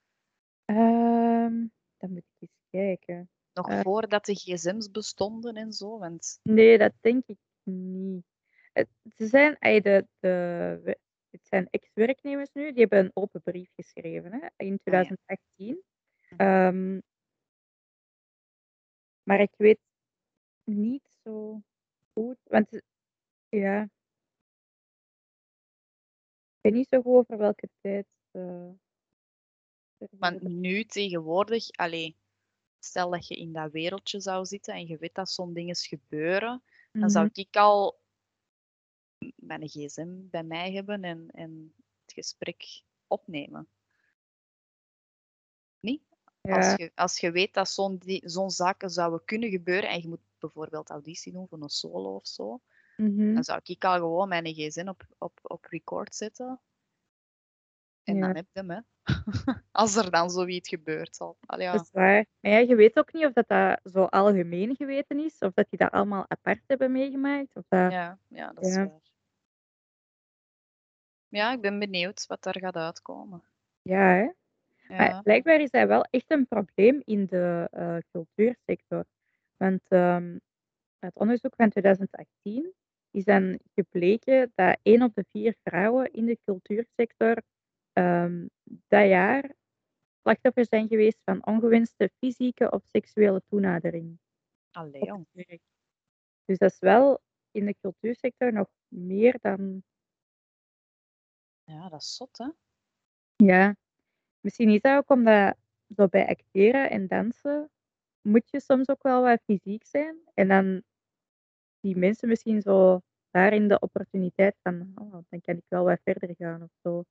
[0.64, 1.66] Ehm,
[1.98, 3.30] dan moet ik eens kijken.
[3.52, 5.98] Nog Eh voordat de gsm's bestonden en zo?
[5.98, 8.24] Want Nee, dat denk ik niet.
[8.72, 10.98] Het ze zijn de de
[11.30, 15.12] het zijn ex-werknemers nu, die hebben een open brief geschreven, hè, in Ah ja.
[15.18, 15.82] 2018.
[16.30, 16.40] Mhm.
[16.40, 17.00] Ehm
[19.26, 19.78] maar ik weet
[20.64, 21.62] niet zo
[22.14, 22.82] goed, want,
[23.48, 23.88] ja.
[26.64, 28.06] Ik weet niet zo goed over welke tijd,
[30.18, 30.54] Maar periode.
[30.60, 32.16] nu tegenwoordig, allee,
[32.78, 36.62] stel dat je in dat wereldje zou zitten en je weet dat zo'n dinges gebeuren,
[36.98, 37.40] dan zou Mhm.
[37.40, 37.99] ik al
[39.36, 43.68] mijn gsm bij mij hebben en en het gesprek opnemen.
[45.80, 46.02] Niet?
[46.42, 50.20] Als je als je weet dat zo'n zo'n zaken zouden kunnen gebeuren en je moet
[50.38, 52.60] bijvoorbeeld auditie doen voor een solo of zo,
[52.96, 53.34] Mhm.
[53.34, 56.60] dan zou ik al gewoon mijn gsm op op op record zetten
[58.04, 58.80] en dan heb je hem, hè.
[59.72, 61.36] Als er dan zoiets gebeurt al.
[61.46, 62.26] Allee, Dat is waar.
[62.40, 65.66] Maar ja, je weet ook niet of dat dat zo algemeen geweten is, of dat
[65.70, 69.00] die dat allemaal apart hebben meegemaakt, of dat Ja, ja, dat is waar.
[71.30, 73.42] Ja, ik ben benieuwd wat daar gaat uitkomen.
[73.82, 74.28] Ja, hè.
[74.96, 79.04] Maar blijkbaar is dat wel echt een probleem in de, eh, cultuursector.
[79.56, 80.38] Want, ehm,
[80.98, 82.74] uit onderzoek van 2018
[83.10, 87.42] is dan gebleken dat 1 op de 4 vrouwen in de cultuursector,
[87.92, 89.54] ehm, dat jaar
[90.22, 94.18] slachtoffer zijn geweest van ongewenste fysieke of seksuele toenadering
[94.74, 95.26] Allee, jong.
[96.48, 99.82] Dus dat is wel in de cultuursector nog meer dan
[101.70, 102.48] Ja, dat is zot, hè.
[103.36, 103.76] Ja.
[104.40, 105.56] Misschien is dat ook omdat
[105.96, 107.70] zo bij acteren en dansen
[108.22, 110.82] moet je soms ook wel wat fysiek zijn en dan
[111.80, 116.34] zien mensen misschien zo daarin de opportuniteit van: "Oh, dan kan ik wel wat verder
[116.38, 117.04] gaan," of zo.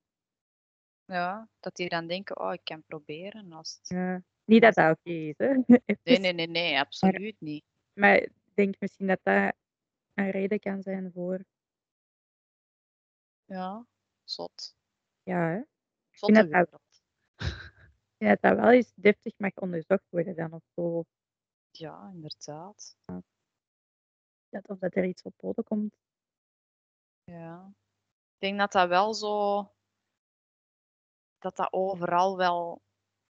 [1.06, 4.22] Ja, dat die dan denken: "Oh, ik kan proberen als het" Ja.
[4.46, 5.54] Niet dat dat oké is, hè,
[6.04, 7.64] Nee, nee, nee, nee, Maar absoluut niet.
[7.94, 9.54] maar ik denk misschien dat dat
[10.14, 11.40] een reden kan zijn voor
[13.46, 13.86] Ja,
[14.30, 14.76] zot.
[15.24, 15.58] Ja, hè.
[16.10, 17.04] Ik dat dat wereld.
[17.38, 21.06] ik vind dat dat wel eens deftig mag onderzocht worden dan of zo.
[21.72, 22.98] Ja, inderdaad.
[23.06, 23.22] Ja.
[24.50, 25.96] Dat of dat er iets op poten komt.
[27.24, 27.74] Ja.
[28.34, 29.68] Ik denk dat dat wel zo
[31.38, 32.82] dat dat overal wel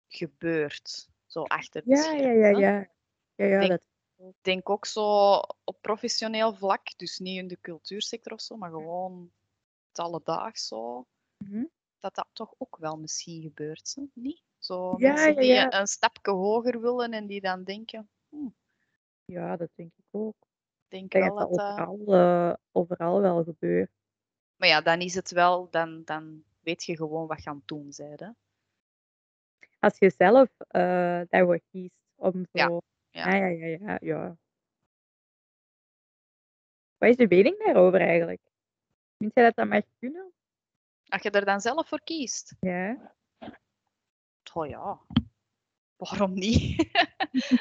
[0.08, 2.90] gebeurt, zo achter de Ja, ja, ja, ja.
[3.36, 3.88] Ja, ja, Denk dat
[4.42, 9.32] denk ook zo op professioneel vlak, dus niet in de cultuursector of zo, maar gewoon
[9.90, 11.06] het alledaags zo,
[11.38, 11.66] Mhm.
[12.00, 14.44] dat dat toch ook wel misschien gebeurt, hè, niet?
[14.58, 15.64] Zo Ja, mensen die ja.
[15.66, 18.48] een een stapje hoger willen en die dan denken: "Hm"
[19.26, 20.36] Ja, dat denk ik ook.
[20.88, 23.92] Denk Ik denk wel dat dat dat overal, eh, overal wel gebeurt.
[24.56, 27.68] Maar ja, dan is het wel dan dan weet je gewoon wat je aan het
[27.68, 28.30] doen zijt, hè.
[29.80, 32.80] Als je zelf, eh, daarvoor kiest om zo
[33.12, 33.22] ja.
[33.22, 34.38] ah, ja, ja, ja, ja.
[36.98, 38.42] Wat is uw mening daarover eigenlijk?
[39.20, 40.32] Vind jij dat dat mag kunnen?
[41.08, 42.56] Als je er dan zelf voor kiest?
[42.60, 43.16] Ja.
[44.54, 45.00] Oh ja,
[45.96, 46.90] waarom niet?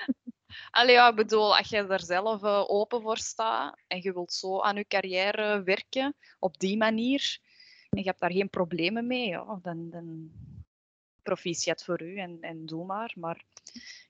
[0.70, 4.32] Allee, ja, ik bedoel, als je er zelf, eh, open voor staat en je wilt
[4.32, 7.40] zo aan je carrière werken op die manier
[7.88, 10.30] en je hebt daar geen problemen mee, ja, dan dan
[11.22, 13.12] proficiat voor u en en doe maar.
[13.16, 13.44] Maar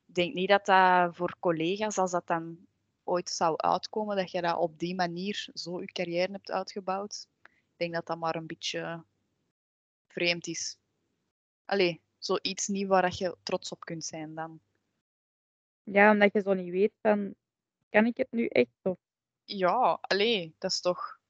[0.06, 2.58] ik denk niet dat dat voor collega's, als dat dan
[3.04, 7.26] ooit zou uitkomen, dat je dat op die manier zo je carrière hebt uitgebouwd.
[7.78, 9.04] Ik denk dat dat maar een beetje
[10.06, 10.78] vreemd is.
[11.64, 14.60] Allee, zoiets niet waar dat je trots op kunt zijn dan.
[15.82, 17.34] Ja, omdat je zo niet weet van,
[17.90, 18.98] kan ik het nu echt of
[19.44, 21.20] Ja, allee, dat is toch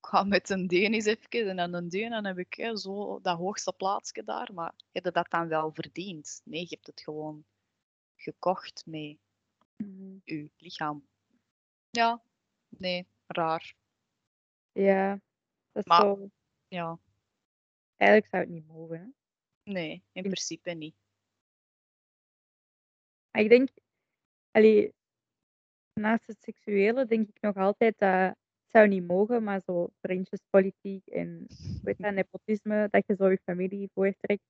[0.00, 2.76] ik ga met een deun eens even en dan een deun, dan heb ik, hè,
[2.76, 6.40] zo dat hoogste plaatsje daar, maar heb je dat dan wel verdiend?
[6.44, 7.44] Nee, je hebt het gewoon
[8.16, 9.16] gekocht met
[9.76, 10.18] Mhm.
[10.24, 11.06] uw lichaam.
[11.90, 12.22] Ja,
[12.68, 13.74] nee, raar.
[14.72, 15.20] Ja,
[15.74, 16.28] dat Maar zo
[16.68, 16.98] ja,
[17.96, 19.06] eigenlijk zou het niet mogen, hè.
[19.72, 20.94] nee, in principe niet.
[23.30, 23.68] Maar ik denk
[24.50, 24.94] allee
[25.92, 28.36] naast het seksuele denk ik nog altijd dat het
[28.70, 31.46] zou niet mogen, maar zo vriendjespolitiek en
[31.84, 34.42] heet dat, nepotisme, dat je zo je familie voortrekt.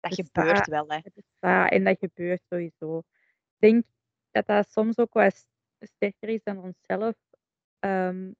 [0.00, 1.00] Dat Bestaat gebeurt wel, hè.
[1.14, 2.98] bestaat en dat gebeurt sowieso.
[2.98, 3.84] Ik denk
[4.30, 5.30] dat dat soms ook wel
[5.80, 7.16] sterker is dan onszelf.
[7.78, 8.32] Ehm,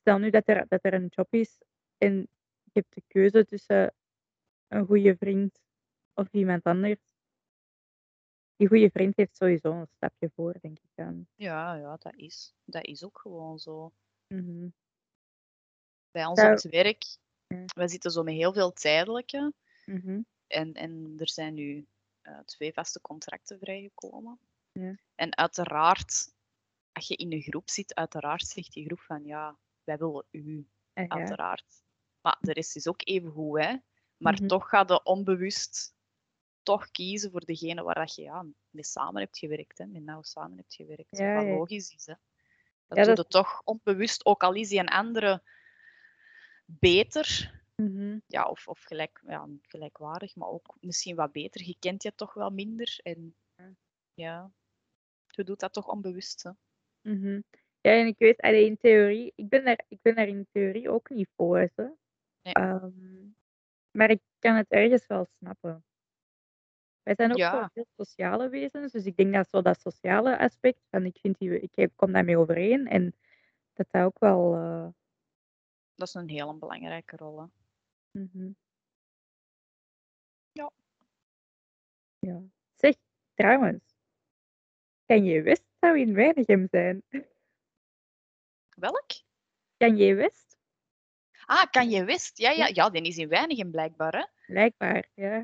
[0.00, 1.58] stel nu dat er dat er een job is
[1.98, 2.28] en
[2.64, 3.94] je hebt de keuze tussen
[4.68, 5.60] een goeie vriend
[6.14, 7.00] of iemand anders.
[8.56, 11.26] die goede vriend heeft sowieso een stapje voor, denk ik dan.
[11.34, 12.54] Ja, ja, dat is.
[12.64, 13.92] Dat is ook gewoon zo.
[14.26, 14.68] Mhm.
[16.10, 17.04] Bij ons op het werk,
[17.74, 19.52] wij zitten zo met heel veel tijdelijke.
[19.84, 20.20] Mhm.
[20.46, 21.86] En, en er zijn nu
[22.22, 24.38] eh, twee vaste contracten vrijgekomen.
[24.72, 24.94] Ja.
[25.14, 26.34] En uiteraard,
[26.92, 30.66] als je in een groep zit, uiteraard zegt die groep van ja, wij willen u,
[30.92, 31.82] uiteraard.
[32.20, 33.76] Maar de rest is ook even goed, hè.
[34.16, 34.46] Maar Mhm.
[34.46, 35.94] toch ga je onbewust
[36.62, 39.86] toch kiezen voor degene waar dat je ja, mee samen hebt gewerkt, hè.
[39.86, 41.18] Met nauw samen hebt gewerkt.
[41.18, 41.50] Ja, wat ja.
[41.50, 42.14] logisch is, hè.
[42.86, 45.42] Dat Ja, doe dat- je toch onbewust, ook al is die een andere
[46.66, 48.18] beter, Mhm.
[48.26, 51.62] ja, of, of gelijk, ja, gelijkwaardig, maar ook misschien wat beter.
[51.66, 52.98] Je kent je toch wel minder.
[53.02, 53.74] En Ja.
[54.14, 54.50] ja,
[55.26, 56.42] je doet dat toch onbewust.
[56.42, 56.50] Hè.
[57.12, 57.40] Mhm.
[57.80, 60.90] Ja, en ik weet, allee, in theorie, ik ben daar, ik ben daar in theorie
[60.90, 61.58] ook niet voor.
[61.58, 61.84] Hè.
[62.42, 62.52] Nee.
[62.54, 63.28] Ehm,
[63.90, 65.84] maar ik kan het ergens wel snappen.
[67.02, 67.70] Wij zijn ook Ja.
[67.74, 71.60] heel sociale wezens, dus ik denk dat zo dat sociale aspect, van ik, vind die,
[71.60, 73.14] ik kom daarmee overeen en
[73.72, 74.54] dat dat ook wel.
[74.54, 74.88] eh,
[75.94, 77.40] Dat is een heel belangrijke rol.
[77.40, 77.46] Hè.
[78.20, 78.50] mhm.
[80.52, 80.70] Ja.
[82.18, 82.42] Ja.
[82.74, 82.94] Zeg,
[83.34, 83.84] trouwens,
[85.06, 87.02] kan je West zou in Weinigem zijn?
[88.78, 89.06] Welk?
[89.76, 90.56] Kan je West?
[91.46, 92.38] Ah, kan je West?
[92.38, 92.90] Ja, ja, Ja.
[92.90, 94.12] die is in Weinigem blijkbaar.
[94.12, 94.52] Hè.
[94.52, 95.38] Blijkbaar, ja.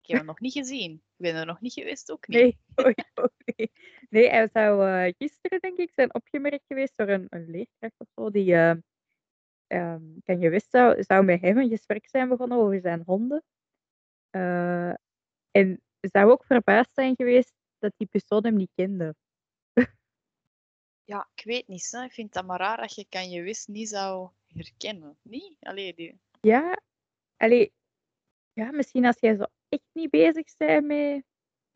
[0.00, 0.92] Ik heb hem nog niet gezien.
[0.92, 2.38] Ik ben er nog niet geweest, ook niet.
[2.38, 2.58] Nee.
[4.10, 8.06] Nee, hij zou eh, gisteren, denk ik, zijn opgemerkt geweest door een, een leerkracht of
[8.14, 8.30] zo.
[8.30, 8.74] Die, eh,
[9.66, 13.44] ehm, kan je wist, zou, zou met hem een gesprek zijn begonnen over zijn honden.
[14.30, 14.90] Eh,
[15.50, 19.14] en zou ook verbaasd zijn geweest dat die persoon hem niet kende.
[21.08, 21.88] Ja, ik weet niet.
[21.90, 22.04] Hè.
[22.04, 25.16] Ik vind dat maar raar dat je kan je West niet zou herkennen.
[25.22, 25.56] Niet?
[25.60, 26.20] Allee, die...
[26.40, 26.78] Ja,
[27.36, 27.72] allee,
[28.52, 31.24] ja, misschien als jij zo echt niet bezig bent met...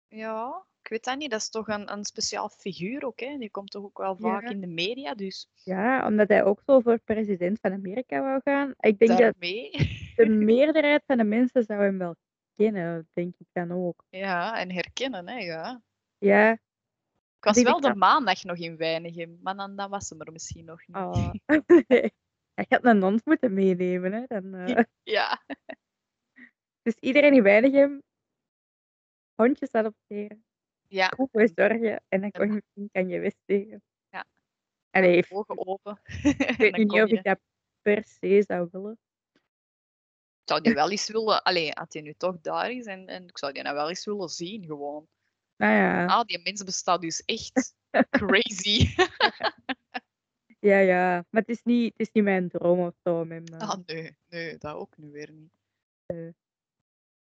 [0.09, 1.31] Ja, ik weet dat niet.
[1.31, 3.21] Dat is toch een, een speciaal figuur ook.
[3.21, 3.37] Hè.
[3.39, 4.49] Die komt toch ook wel vaak Ja.
[4.49, 5.15] in de media.
[5.15, 8.75] Dus Ja, omdat hij ook zo voor president van Amerika wou gaan.
[8.81, 9.35] Ik denk dat
[10.17, 12.17] de meerderheid van de mensen zou hem wel
[12.57, 14.05] kennen, denk ik dan ook.
[14.11, 15.83] Ja, en herkennen, hè, ja.
[16.19, 16.59] Ja,
[17.43, 20.65] Ik was wel de maandag nog in Weinigem, maar dan, dan was ze er misschien
[20.65, 20.97] nog niet.
[20.97, 21.31] oh.
[22.55, 24.25] Hij had een hond moeten meenemen, hè.
[24.27, 24.85] Dan, eh.
[25.03, 25.43] Ja,
[26.83, 28.03] Dus iedereen in Weinigem
[29.35, 30.45] hondjes adopteren,
[30.89, 31.07] ja.
[31.09, 33.83] goed voor zorgen en dan kon je misschien kan je West tegen.
[34.09, 34.25] Ja.
[34.91, 36.01] Allee, heeft- ogen open.
[36.23, 37.41] ik weet niet of ik dat
[37.81, 38.99] per se zou willen.
[40.43, 43.29] Ik zou die wel eens willen, allee, had hij nu toch daar is, en, en
[43.29, 45.09] ik zou die nou wel eens willen zien, gewoon.
[45.57, 47.75] Nou ja, Ah, die mens bestaat dus echt
[48.11, 48.95] crazy.
[50.71, 51.25] ja, ja.
[51.31, 53.27] Maar het is niet, het is niet mijn droom of zo.
[53.29, 55.53] hem, eh, Ah, nee, nee, dat ook nu weer niet.
[56.07, 56.35] Nee.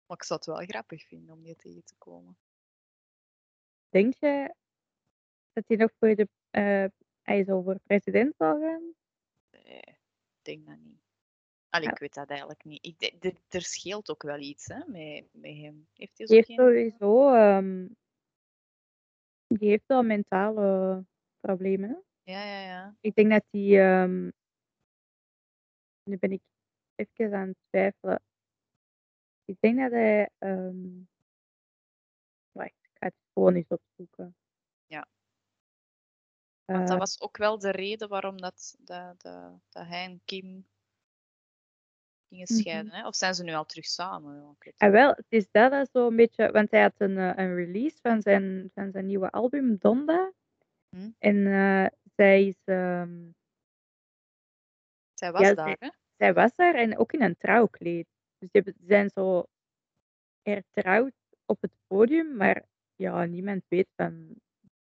[0.05, 2.37] Maar ik zou het wel grappig vinden om die tegen te komen.
[3.89, 4.55] Denk je
[5.53, 6.85] dat hij nog voor de eh,
[7.21, 8.93] hij zo voor president zal gaan?
[9.51, 10.99] Nee, ik denk dat niet.
[11.69, 11.91] Allee, Ja.
[11.93, 12.85] ik weet dat eigenlijk niet.
[12.85, 15.87] Ik, er, scheelt ook wel iets hè, met, met hem.
[15.93, 16.57] Heeft hij zo heeft geen...
[16.57, 17.87] sowieso ehm,
[19.59, 21.05] die heeft wel mentale
[21.39, 21.89] problemen.
[21.89, 21.95] hè.
[22.31, 22.95] Ja, ja, ja.
[23.01, 23.79] Ik denk dat die.
[23.79, 24.29] ehm,
[26.03, 26.41] nu ben ik
[26.95, 28.21] even aan het twijfelen.
[29.45, 30.29] Ik denk dat hij.
[30.37, 30.87] ehm,
[32.51, 34.35] wacht, ik ga het gewoon eens opzoeken.
[34.85, 35.07] Ja.
[36.65, 40.21] Want dat Eh, was ook wel de reden waarom dat, dat, dat, dat hij en
[40.25, 40.67] Kim
[42.31, 42.59] gingen Mhm.
[42.61, 42.91] scheiden.
[42.93, 43.07] Hè?
[43.07, 44.55] Of zijn ze nu al terug samen?
[44.59, 47.55] Het Ah, wel, het is dat, dat zo'n beetje, want hij had een, eh, een
[47.55, 50.31] release van zijn, van zijn nieuwe album, Donda.
[50.89, 51.09] Hm.
[51.19, 53.29] En eh, zij, is, ehm,
[55.13, 55.89] Zij was ja, daar, hè?
[56.17, 58.07] zij was daar en ook in een trouwkleed.
[58.37, 59.45] Dus hebben- zijn zo
[60.41, 61.13] hertrouwd
[61.45, 62.65] op het podium, maar
[62.95, 64.35] ja, niemand weet van.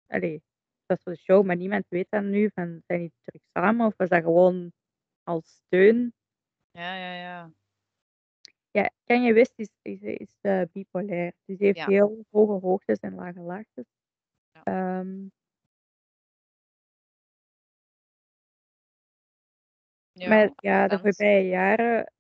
[0.07, 0.41] Allee,
[0.85, 3.85] dat was voor de show, maar niemand weet dan nu van zijn die terug samen
[3.85, 4.71] of was dat gewoon
[5.23, 6.13] als steun.
[6.77, 7.51] Ja, ja, ja.
[8.71, 11.33] Ja, Kanye West is, is, is eh, bipolair.
[11.45, 11.85] Dus die heeft Ja.
[11.87, 13.85] heel hoge hoogtes en lage laagtes.
[14.51, 14.63] Ja.
[14.63, 15.27] Ehm,
[20.11, 22.11] ja maar ja, de voorbije jaren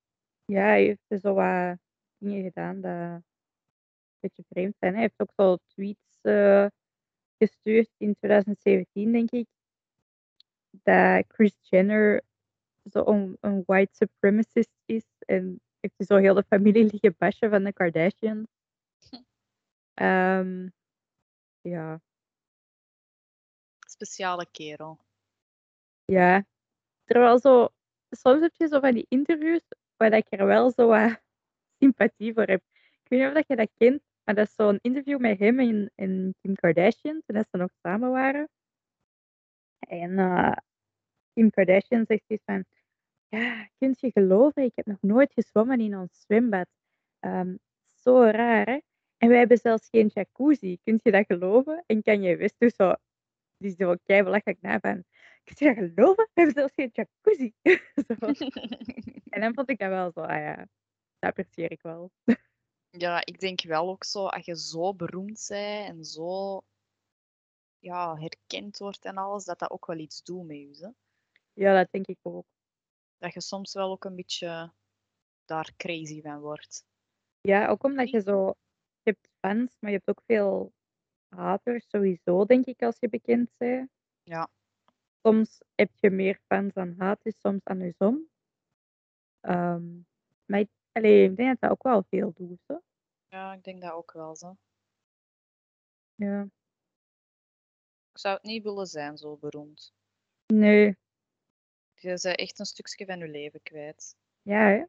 [0.45, 1.77] ja, hij heeft er zo wat
[2.17, 3.23] dingen gedaan dat een
[4.19, 4.93] beetje vreemd zijn.
[4.93, 6.65] Hij heeft ook zo tweets eh,
[7.37, 9.47] gestuurd in 2017, denk ik.
[10.83, 12.21] Dat Kris Jenner
[12.91, 15.05] zo'n een white supremacist is.
[15.19, 18.47] En heeft hij zo heel de familie liggen bashen van de Kardashians.
[19.93, 20.69] Ehm,
[21.61, 22.01] ja,
[23.87, 24.99] Speciale kerel.
[26.05, 26.45] ja.
[27.05, 27.69] Terwijl zo,
[28.09, 29.61] soms heb je zo van die interviews
[29.97, 31.21] waar dat ik er wel zo wat
[31.79, 32.61] sympathie voor heb.
[33.03, 34.01] Ik weet niet of dat je dat kent.
[34.23, 38.11] Maar dat is zo'n interview met hem en, en Kim Kardashian, toen ze nog samen
[38.11, 38.49] waren.
[39.79, 40.51] En uh,
[41.33, 42.65] Kim Kardashian zegt iets van,
[43.29, 46.67] ja, kun je geloven, ik heb nog nooit gezwommen in ons zwembad.
[47.19, 47.59] Um,
[47.93, 48.79] zo raar, hè?
[49.17, 50.79] En wij hebben zelfs geen jacuzzi.
[50.83, 51.83] Kun je dat geloven?
[51.85, 52.93] En kan je West dus zo,
[53.57, 55.03] die zo kei belachelijk na van,
[55.43, 56.29] kun je dat geloven?
[56.33, 57.53] We hebben zelfs geen jacuzzi.
[59.33, 62.11] en dan vond ik dat wel zo, ah ja, dat apprecieer ik wel.
[62.89, 66.61] Ja, ik denk wel ook zo, als je zo beroemd bent en zo
[67.79, 70.85] ja, herkend wordt en alles, dat dat ook wel iets doet met je.
[70.85, 70.89] Hè?
[71.53, 72.45] Ja, dat denk ik ook.
[73.17, 74.73] Dat je soms wel ook een beetje
[75.45, 76.85] daar crazy van wordt.
[77.41, 78.45] Ja, ook omdat je zo...
[79.01, 80.73] Je hebt fans, maar je hebt ook veel
[81.35, 83.91] haters sowieso, denk ik, als je bekend bent.
[84.23, 84.49] Ja.
[85.21, 88.29] Soms heb je meer fans dan haters, soms andersom.
[89.41, 90.07] Um,
[90.45, 92.59] maar ik, allee, ik denk dat dat ook wel veel doet.
[92.67, 92.81] Zo.
[93.27, 94.57] Ja, ik denk dat ook wel zo.
[96.15, 96.41] Ja.
[98.11, 99.93] Ik zou het niet willen zijn, zo beroemd.
[100.45, 100.97] Nee.
[102.07, 104.15] Je bent echt een stukje van je leven kwijt.
[104.41, 104.83] Ja, hè?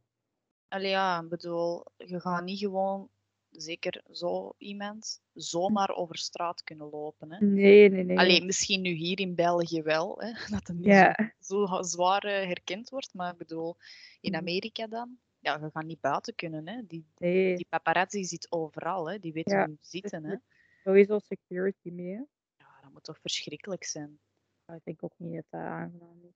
[0.69, 3.09] Allee, ja, ik bedoel, je gaat niet gewoon,
[3.51, 7.33] zeker zo iemand, zomaar over straat kunnen lopen.
[7.33, 7.45] Hè?
[7.47, 8.19] Nee, nee, nee.
[8.19, 11.33] Allee, misschien nu hier in België wel, hè, dat het niet Ja.
[11.41, 13.77] zo, zo zwaar eh, herkend wordt, maar ik bedoel,
[14.21, 14.41] in Mhm.
[14.41, 16.69] Amerika dan, ja, je gaat niet buiten kunnen.
[16.69, 16.87] Hè?
[16.87, 17.57] Die, Nee.
[17.57, 19.19] die paparazzi zit overal, hè?
[19.19, 20.25] die weten Ja, hoe je zitten.
[20.25, 20.37] Hè?
[20.85, 22.23] Sowieso security mee, hè?
[22.57, 24.19] Ja, dat moet toch verschrikkelijk zijn.
[24.67, 26.35] Ik denk ook niet dat dat aangenaam is.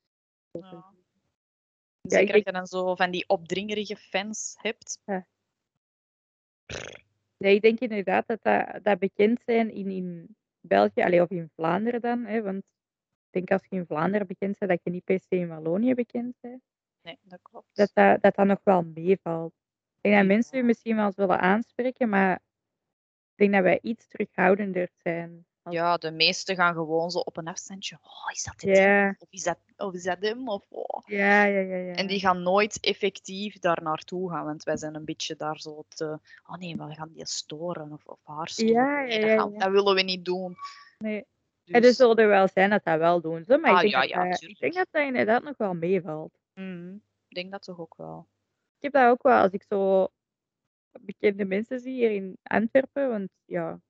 [0.53, 0.95] Ja.
[2.03, 5.01] Zeker als je dan zo van die opdringerige fans hebt.
[7.37, 11.51] Nee, ik denk inderdaad dat dat, dat bekend zijn in, in België, allee, of in
[11.55, 12.25] Vlaanderen dan.
[12.25, 15.37] Hè, want ik denk als je in Vlaanderen bekend bent, dat je niet per se
[15.37, 16.63] in Wallonië bekend bent.
[17.03, 17.69] Nee, dat klopt.
[17.73, 19.53] Dat dat, dat, dat nog wel meevalt.
[20.01, 22.35] Ik denk dat mensen je misschien wel eens willen aanspreken, maar
[23.31, 25.47] ik denk dat wij iets terughoudender zijn.
[25.71, 27.99] Ja, de meesten gaan gewoon zo op een afstandje.
[28.03, 28.77] Oh, is dat dit?
[29.19, 30.49] Of is dat, of is dat hem?
[30.49, 31.03] Of, oh.
[31.07, 31.77] Ja, ja, ja.
[31.77, 31.93] ja.
[31.95, 35.85] En die gaan nooit effectief daar naartoe gaan, want wij zijn een beetje daar zo
[35.89, 36.19] te.
[36.47, 38.73] Oh nee, maar we gaan die storen of, of haar storen.
[38.75, 40.57] Ja, nee, ja, dat, gaan- willen we niet doen.
[40.99, 41.27] Nee.
[41.65, 43.45] Dus, En er zullen er wel zijn dat dat wel doen.
[43.45, 45.75] Zo, maar Ah, ik, denk ja, dat dat, ik denk dat dat inderdaad nog wel
[45.75, 46.39] meevalt.
[46.55, 46.95] mhm,
[47.29, 48.27] ik denk dat toch ook wel.
[48.77, 50.09] Ik heb dat ook wel als ik zo
[51.01, 53.81] bekende mensen zie hier in Antwerpen, want ja,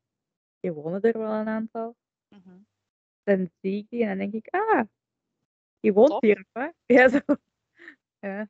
[0.62, 1.96] die wonen er wel een aantal.
[2.29, 2.59] Mhm.
[3.22, 4.83] Dan zie ik die en dan denk ik, ah,
[5.81, 6.72] die woont hier, wat?
[6.87, 7.20] Ja, zo.
[8.20, 8.48] Ja.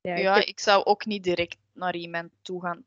[0.00, 2.84] Ja, ik Ja, heb- ik zou ook niet direct naar iemand toe gaan.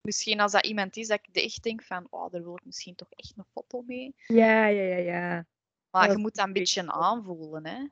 [0.00, 2.94] Misschien als dat iemand is dat ik echt denk van, oh, daar wil ik misschien
[2.94, 4.14] toch echt een foto mee.
[4.26, 5.46] ja, ja, ja, ja.
[5.90, 7.86] Maar dat je moet dat een beetje- aanvoelen, hè.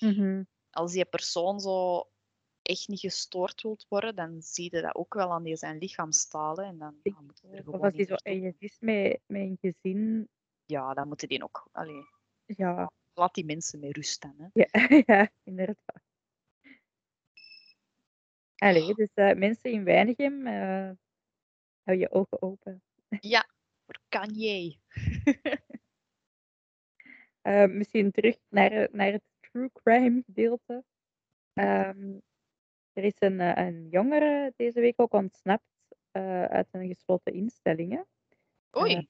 [0.00, 0.42] Mhm.
[0.70, 2.08] als die persoon zo
[2.66, 6.64] echt niet gestoord wilt worden, dan zie je dat ook wel aan die zijn lichaamstalen.
[6.64, 9.40] En dan ja, moet je er Of gewoon als die zo ergens is met, met
[9.40, 10.28] een gezin,
[10.64, 11.68] Ja, dan moeten die ook.
[11.72, 12.08] Allee,
[12.46, 14.34] ja, laat die mensen met rust dan.
[14.38, 14.48] Hè.
[14.52, 14.68] ja,
[15.14, 16.04] ja inderdaad.
[18.56, 20.90] Allee, dus eh, mensen in Weinigem, eh
[21.82, 22.82] hou je ogen open.
[23.20, 23.48] Ja,
[23.86, 24.76] voor Kanye.
[27.46, 30.84] Eh, misschien terug naar, naar het true crime gedeelte.
[31.52, 32.18] Ehm,
[32.96, 35.64] er is een, eh, een jongere deze week ook ontsnapt
[36.10, 38.04] eh, uit een gesloten instelling.
[38.78, 39.08] Oei,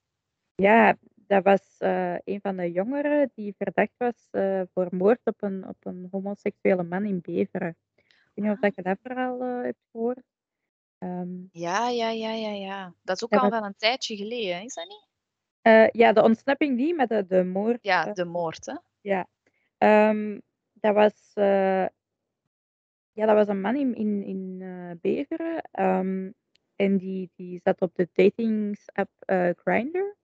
[0.54, 5.42] Ja, dat was eh, een van de jongeren die verdacht was eh, voor moord op
[5.42, 7.76] een, op een homoseksuele man in Beveren.
[7.96, 10.22] Ik weet niet of dat je dat verhaal eh, hebt gehoord.
[10.98, 12.94] Ehm, ja, ja, ja, ja, ja.
[13.02, 15.06] Dat is ook Dat al was- wel een tijdje geleden, is dat niet?
[15.60, 17.78] eh, ja, de ontsnapping niet, maar de, de moord.
[17.82, 18.74] Ja, eh, de moord, hè?
[19.00, 19.26] Ja,
[19.78, 20.38] Ehm,
[20.72, 21.86] dat was, eh,
[23.16, 25.62] ja, dat was een man in, in, in eh, Beveren.
[25.70, 26.30] ehm,
[26.76, 30.14] en die, die zat op de datingsapp eh Grindr.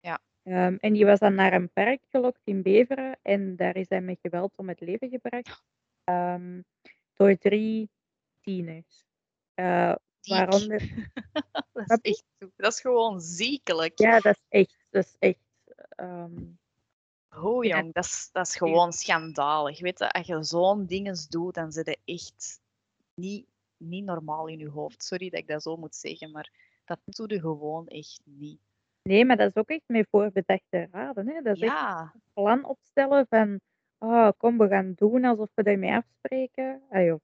[0.00, 0.20] Ja.
[0.42, 3.18] Ehm, en die was dan naar een park gelokt in Beveren.
[3.22, 5.62] En daar is hij met geweld om het leven gebracht.
[6.04, 6.62] ehm,
[7.14, 7.90] door drie
[8.40, 9.04] tieners.
[9.54, 10.34] Eh, Ziek.
[10.36, 10.78] waaronder,
[11.72, 13.98] dat, Snap is echt, dat is gewoon ziekelijk.
[13.98, 15.38] ja, dat is echt, dat is echt.
[15.88, 16.44] ehm,
[17.42, 17.76] Oh Ja.
[17.78, 19.80] jong, dat is, dat is gewoon schandalig.
[19.80, 22.60] Weet je, als je zo'n dinges doet, dan zit je echt
[23.14, 25.04] niet, niet normaal in je hoofd.
[25.04, 26.50] Sorry dat ik dat zo moet zeggen, maar
[26.84, 28.60] dat doe je gewoon echt niet.
[29.02, 31.28] nee, maar dat is ook echt met voorbedachte raden.
[31.28, 31.42] Hè?
[31.42, 33.60] Dat is echt Ja, plan opstellen van,
[33.98, 36.82] oh, kom, we gaan doen alsof we ermee afspreken.
[36.90, 37.20] Of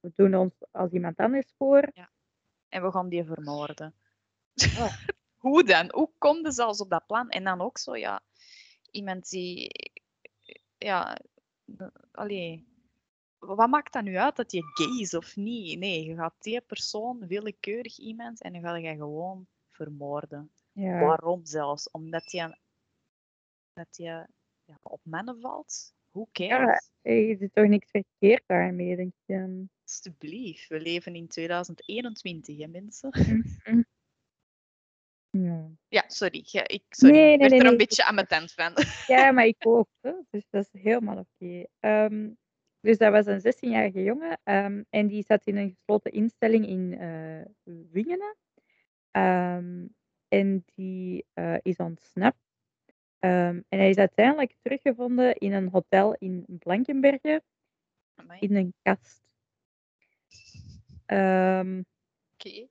[0.00, 1.90] we doen ons als iemand anders voor.
[2.68, 3.94] en we gaan die vermoorden.
[4.78, 4.92] Oh.
[5.40, 5.88] Hoe dan?
[5.92, 7.28] Hoe komt je zelfs op dat plan?
[7.28, 8.20] En dan ook zo, ja,
[8.90, 9.70] iemand die,
[10.78, 11.18] ja,
[12.10, 12.68] allee,
[13.38, 15.78] wat maakt dat nu uit dat je gay is of niet?
[15.78, 20.50] Nee, je gaat die persoon, willekeurig iemand, en dan ga je gewoon vermoorden.
[20.72, 21.00] Ja.
[21.00, 21.90] Waarom zelfs?
[21.90, 22.56] Omdat je,
[23.72, 24.26] dat je
[24.64, 25.94] ja, op mannen valt?
[26.10, 26.90] Who cares?
[27.02, 29.66] Hey, je doet toch niks verkeerd daarmee, denk je.
[29.82, 33.10] Alsjeblieft, we leven in 2021, hè mensen?
[33.10, 33.82] Mhm.
[35.30, 35.70] Ja.
[35.88, 36.42] Ja, sorry.
[36.44, 37.14] Ja, ik sorry.
[37.14, 38.72] Nee, nee, ik werd nee, er een beetje aan mijn tent van.
[39.06, 39.88] Ja, maar ik ook.
[40.00, 40.12] Hè.
[40.30, 41.64] Dus dat is helemaal oké.
[41.80, 42.30] Ehm,
[42.80, 46.98] dus dat was een 16-jarige jongen ehm, en die zat in een gesloten instelling in
[46.98, 48.36] eh Wingenen.
[49.10, 49.86] Ehm,
[50.28, 52.38] en die eh, is ontsnapt.
[53.18, 57.42] En hij is uiteindelijk teruggevonden in een hotel in Blankenberge
[58.14, 59.20] Amai, in een kast.
[62.36, 62.66] Oké.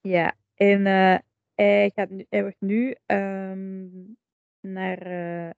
[0.00, 1.18] ja, en eh,
[1.62, 3.88] hij, gaat nu, hij wordt nu ehm,
[4.60, 4.98] naar.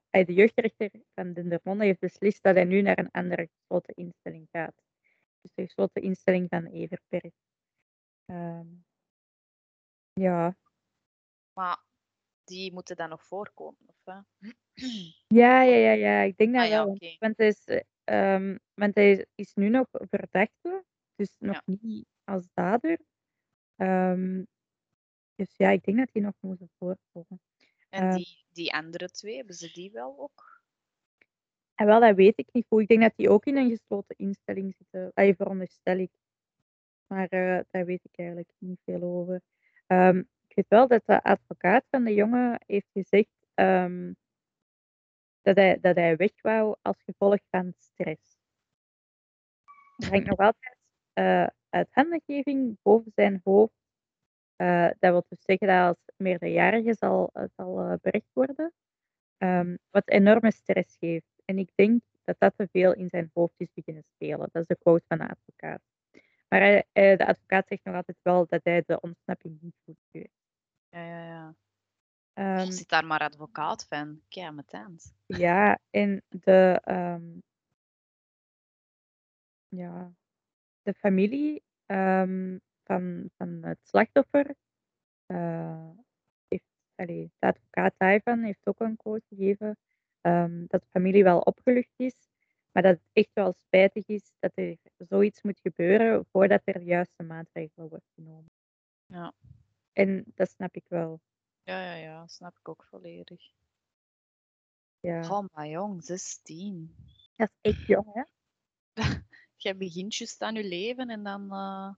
[0.09, 4.47] eh, de jeugdrechter van Dendermonde heeft beslist dat hij nu naar een andere gesloten instelling
[4.51, 4.75] gaat.
[5.41, 7.31] Dus de gesloten instelling van Everberg.
[8.25, 8.67] Ehm,
[10.13, 10.57] ja.
[11.53, 11.83] Maar
[12.43, 14.23] die moeten dan nog voorkomen, of wat?
[15.27, 16.97] Ja, ja, ja, ja, ik denk dat Ah ja, wel.
[17.19, 20.85] Want hij is, eh, ehm, want hij is- nu nog verdachte,
[21.15, 21.75] dus nog Ja.
[21.81, 22.99] niet als dader.
[23.75, 24.43] Ehm,
[25.35, 27.41] dus ja, ik denk dat die nog moeten voorkomen.
[27.89, 28.15] En Eh.
[28.15, 30.61] die, die andere twee, hebben ze die wel ook?
[31.75, 32.81] En wel, dat weet ik niet goed.
[32.81, 35.11] Ik denk dat die ook in een gesloten instelling zitten.
[35.13, 36.11] Allee, veronderstel ik.
[37.07, 39.41] Maar eh, daar weet ik eigenlijk niet veel over.
[39.87, 40.17] Ehm,
[40.47, 44.13] ik weet wel dat de advocaat van de jongen heeft gezegd ehm,
[45.41, 48.37] dat, hij, dat hij weg wou als gevolg van stress.
[49.97, 50.77] Er hangt nog altijd
[51.13, 53.73] eh uithandigeving boven zijn hoofd.
[54.63, 58.73] Eh, dat wil dus zeggen dat als meerderjarige zal, eh, zal eh, berecht worden.
[59.37, 61.41] Ehm, wat enorme stress geeft.
[61.45, 64.49] En ik denk dat dat te veel in zijn hoofd is beginnen spelen.
[64.51, 65.81] Dat is de quote van de advocaat.
[66.47, 66.85] Maar hij-
[67.17, 70.31] de advocaat zegt nog altijd wel dat hij de ontsnapping niet goed keurt.
[70.89, 71.55] Ja, ja, ja.
[72.33, 74.21] Ehm, Zit daar maar advocaat van?
[74.29, 75.15] Kijk, tent.
[75.25, 77.39] ja, en de, ehm,
[79.67, 80.13] ja,
[80.81, 81.63] de familie
[82.83, 84.55] van, van het slachtoffer
[85.25, 85.89] eh,
[86.47, 86.65] heeft,
[86.95, 89.77] allee, de advocaat daarvan heeft ook een quote gegeven
[90.21, 92.15] ehm, dat de familie wel opgelucht is,
[92.71, 96.85] maar dat het echt wel spijtig is dat er zoiets moet gebeuren voordat er de
[96.85, 98.51] juiste maatregelen worden genomen.
[99.05, 99.33] Ja.
[99.93, 101.21] En dat snap ik wel.
[101.63, 103.41] Ja, ja, ja, snap ik ook volledig.
[104.99, 105.29] Ja.
[105.29, 106.95] Oh, maar jong, 16.
[107.35, 108.23] Dat is echt jong, hè?
[109.55, 111.93] Jij begint juist aan je leven en dan eh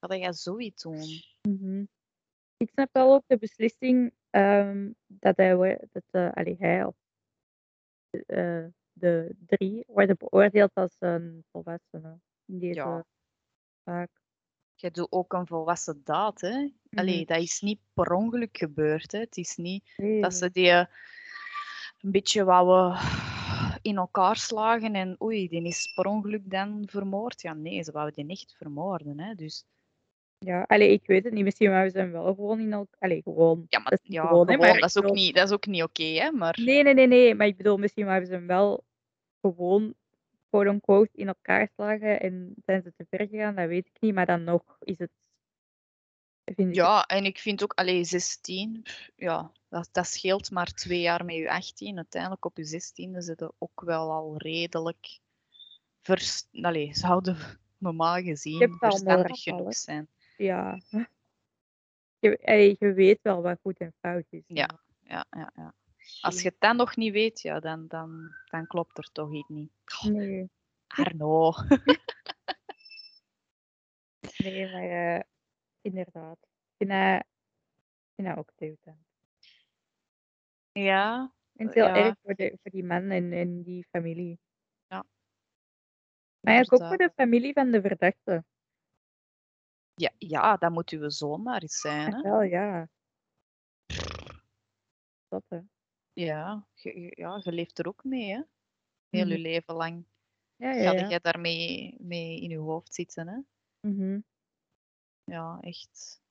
[0.00, 1.22] ga jij zoiets doen.
[1.42, 1.84] Mhm.
[2.56, 6.94] Ik snap wel ook de beslissing ehm, dat hij, dat, allee, hij of
[8.10, 13.04] eh, de drie worden beoordeeld als een volwassene in deze Ja.
[13.84, 14.08] zaak.
[14.74, 16.68] Jij doet ook een volwassen daad, hè?
[16.90, 17.26] Allee, Mhm.
[17.26, 19.18] dat is niet per ongeluk gebeurd, hè?
[19.18, 20.86] Het is niet Nee, dat ze die eh,
[22.00, 22.98] een beetje wouden
[23.82, 27.40] in elkaar slagen en oei, die is per ongeluk dan vermoord.
[27.40, 29.34] Ja, nee, ze wouden die echt vermoorden, hè?
[29.34, 29.64] Dus
[30.46, 31.44] Ja, allee, ik weet het niet.
[31.44, 32.96] Misschien waren ze hem wel gewoon in elkaar.
[32.98, 33.66] Allee, gewoon.
[33.68, 35.34] ja, maar dat is niet ja, gewoon, hè, gewoon, maar ik dat, is ook niet,
[35.34, 36.30] dat is ook niet oké, hè?
[36.30, 37.34] Maar Nee, nee, nee, nee.
[37.34, 38.84] Maar ik bedoel, misschien waren ze hem wel
[39.40, 39.94] gewoon,
[40.48, 43.54] quote unquote, in elkaar slagen en zijn ze te ver gegaan.
[43.54, 44.14] Dat weet ik niet.
[44.14, 45.10] Maar dan nog is het.
[46.44, 50.72] Vind ik ja, en ik vind ook, allee, 16, pff, ja, dat, dat scheelt maar
[50.72, 51.96] twee jaar met je 18.
[51.96, 55.20] Uiteindelijk op je 16e zitten ook wel al redelijk,
[56.02, 57.36] vers, allee, zouden
[57.78, 60.08] normaal gezien verstandig genoeg zijn.
[60.40, 60.80] Ja.
[62.18, 64.44] Je, je weet wel wat goed en fout is.
[64.46, 64.68] Ja.
[65.00, 65.74] Ja, ja, ja.
[66.20, 69.48] Als je het dan nog niet weet, ja, dan, dan, dan klopt er toch iets
[69.48, 69.72] niet.
[70.02, 70.50] Nee,
[70.86, 71.52] Arno.
[74.44, 75.22] nee, maar eh,
[75.80, 76.38] inderdaad.
[76.76, 77.24] Ik vind
[78.16, 79.06] dat, ook deugdend.
[80.72, 83.86] Ja, Ik vind het heel Ja, erg voor, de, voor die man en, en die
[83.90, 84.38] familie.
[84.86, 85.04] Ja.
[86.40, 88.44] Maar eigenlijk ook voor de familie van de verdachte.
[90.00, 92.14] Ja, ja, dat moet uw zoon maar eens zijn.
[92.14, 92.20] Hè?
[92.20, 92.88] Wel, ja.
[95.28, 95.60] Dat, hè.
[96.12, 98.42] Ja, je, je- ja, je leeft er ook mee, hè?
[99.08, 99.40] Heel je Mhm.
[99.42, 100.04] leven lang.
[100.56, 101.08] Ja, ja, ja.
[101.08, 103.38] jij daarmee mee in je hoofd zitten, hè?
[103.88, 104.20] Mhm.
[105.24, 106.22] Ja, echt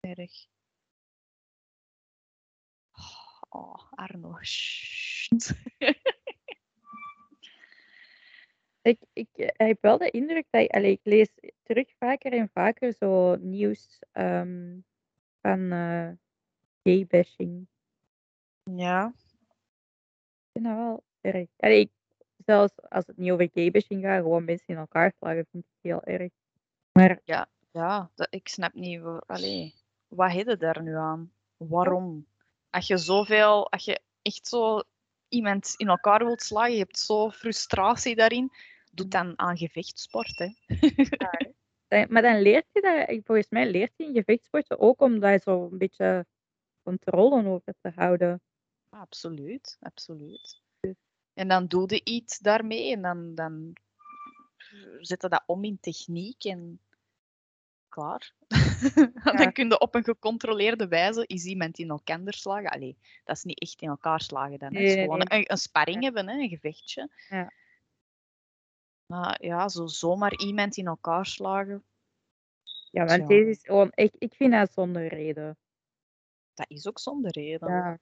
[0.00, 0.46] erg.
[3.48, 5.52] Oh, Arno, sst.
[8.86, 11.28] Ik, ik eh, heb wel de indruk dat allee, ik lees
[11.62, 14.78] terug vaker en vaker zo nieuws ehm,
[15.40, 16.10] van eh
[16.82, 17.66] gay-bashing.
[18.62, 21.48] Ja, Ik vind dat wel erg.
[21.56, 21.90] Allee, ik,
[22.44, 26.02] zelfs als het niet over gay-bashing gaat, gewoon mensen in elkaar slagen, vind ik heel
[26.02, 26.32] erg.
[26.92, 27.48] Maar ja
[28.14, 29.02] dat, ik snap niet.
[29.26, 29.74] Allee,
[30.08, 31.32] wat heb je daar nu aan?
[31.56, 32.26] Waarom?
[32.70, 34.82] Als je zoveel, als je echt zo
[35.28, 38.52] iemand in elkaar wilt slagen, je hebt zo frustratie daarin,
[38.96, 40.38] doe dan aan gevechtsport.
[40.38, 42.06] Hè.
[42.08, 45.68] Maar dan leert je dat, volgens mij leert je in gevechtsporten ook om daar zo
[45.70, 46.26] een beetje
[46.82, 48.40] controle over te houden.
[48.88, 50.62] Absoluut, absoluut.
[51.34, 53.72] En dan doe je iets daarmee en dan, dan
[55.00, 56.80] zet je dat om in techniek en
[57.88, 58.32] klaar.
[59.24, 59.32] Ja.
[59.32, 62.70] Dan kun je op een gecontroleerde wijze is iemand in elkaar slagen.
[62.70, 64.74] Allee, dat is niet echt in elkaar slagen dan.
[64.74, 65.38] Het is gewoon nee.
[65.38, 67.10] een, een sparring hebben, hè, een gevechtje.
[67.28, 67.52] Ja.
[69.06, 71.84] Maar ja, zo zomaar iemand in elkaar slagen,
[72.90, 75.58] Ja, want deze is gewoon, ik, ik vind dat zonder reden.
[76.54, 77.68] dat is ook zonder reden.
[77.68, 77.98] Ja.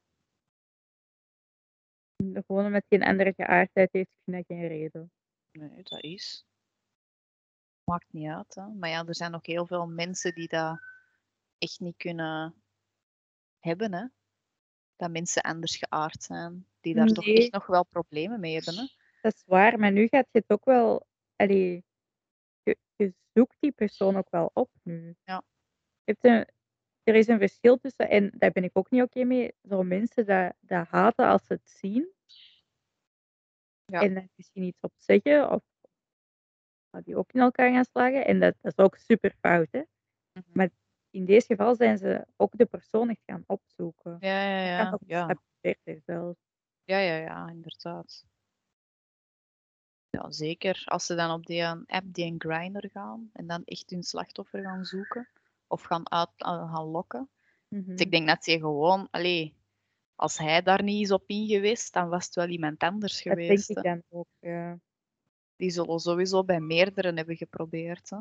[2.17, 5.13] Gewoon omdat hij een andere geaardheid heeft, ik vind dat geen reden.
[5.53, 6.47] Nee, dat is.
[7.85, 8.55] Maakt niet uit.
[8.55, 8.69] Hè.
[8.69, 10.81] Maar ja, er zijn nog heel veel mensen die dat
[11.59, 12.63] echt niet kunnen
[13.59, 13.93] hebben.
[13.93, 14.07] Hè.
[14.97, 16.67] Dat mensen anders geaard zijn.
[16.81, 18.75] Die daar toch echt nog wel problemen mee hebben.
[18.75, 19.04] Hè.
[19.25, 21.07] Dat is waar, maar nu gaat je het ook wel.
[21.37, 21.85] Allee,
[22.63, 25.17] je, je zoekt die persoon ook wel op nu.
[25.25, 25.43] Ja.
[26.05, 26.55] Je hebt een,
[27.03, 30.27] er is een verschil tussen, en daar ben ik ook niet oké mee, zo mensen
[30.27, 32.13] dat, dat haten als ze het zien.
[33.85, 34.01] Ja.
[34.01, 35.63] En daar misschien iets op zeggen, of
[37.05, 38.27] die ook in elkaar gaan slagen.
[38.27, 39.69] En dat, dat is ook super fout.
[39.71, 39.83] Hè?
[40.33, 40.51] Mhm.
[40.53, 40.71] Maar
[41.11, 44.17] in deze geval zijn ze ook de persoon echt gaan opzoeken.
[44.21, 45.17] Ja, ja, Dat ja.
[45.17, 46.39] Ja, stap verder zelfs.
[46.85, 48.25] ja, ja, ja inderdaad.
[50.15, 50.83] Ja, zeker.
[50.85, 54.03] Als ze dan op die eh, app, die een grinder gaan en dan echt hun
[54.03, 55.29] slachtoffer gaan zoeken
[55.67, 57.29] of gaan, uit, uh, gaan lokken.
[57.69, 57.91] Mhm.
[57.91, 59.55] Dus ik denk dat hij gewoon, allee,
[60.15, 63.35] als hij daar niet is op in geweest, dan was het wel iemand anders Dat
[63.35, 63.71] denk geweest.
[63.71, 64.29] ik dan ook.
[64.41, 64.79] Ja.
[65.57, 68.11] Die zullen sowieso bij meerdere hebben geprobeerd.
[68.11, 68.19] Hè.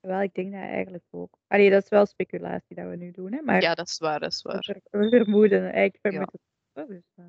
[0.00, 1.38] Wel, ik denk dat eigenlijk ook.
[1.46, 3.42] Allee, dat is wel speculatie dat we nu doen, hè?
[3.42, 4.80] maar Ja, dat is waar, dat is we, waar.
[4.90, 6.26] we vermoeden, eigenlijk Ja.
[6.72, 6.94] vermoeden.
[6.94, 7.24] Dus, eh,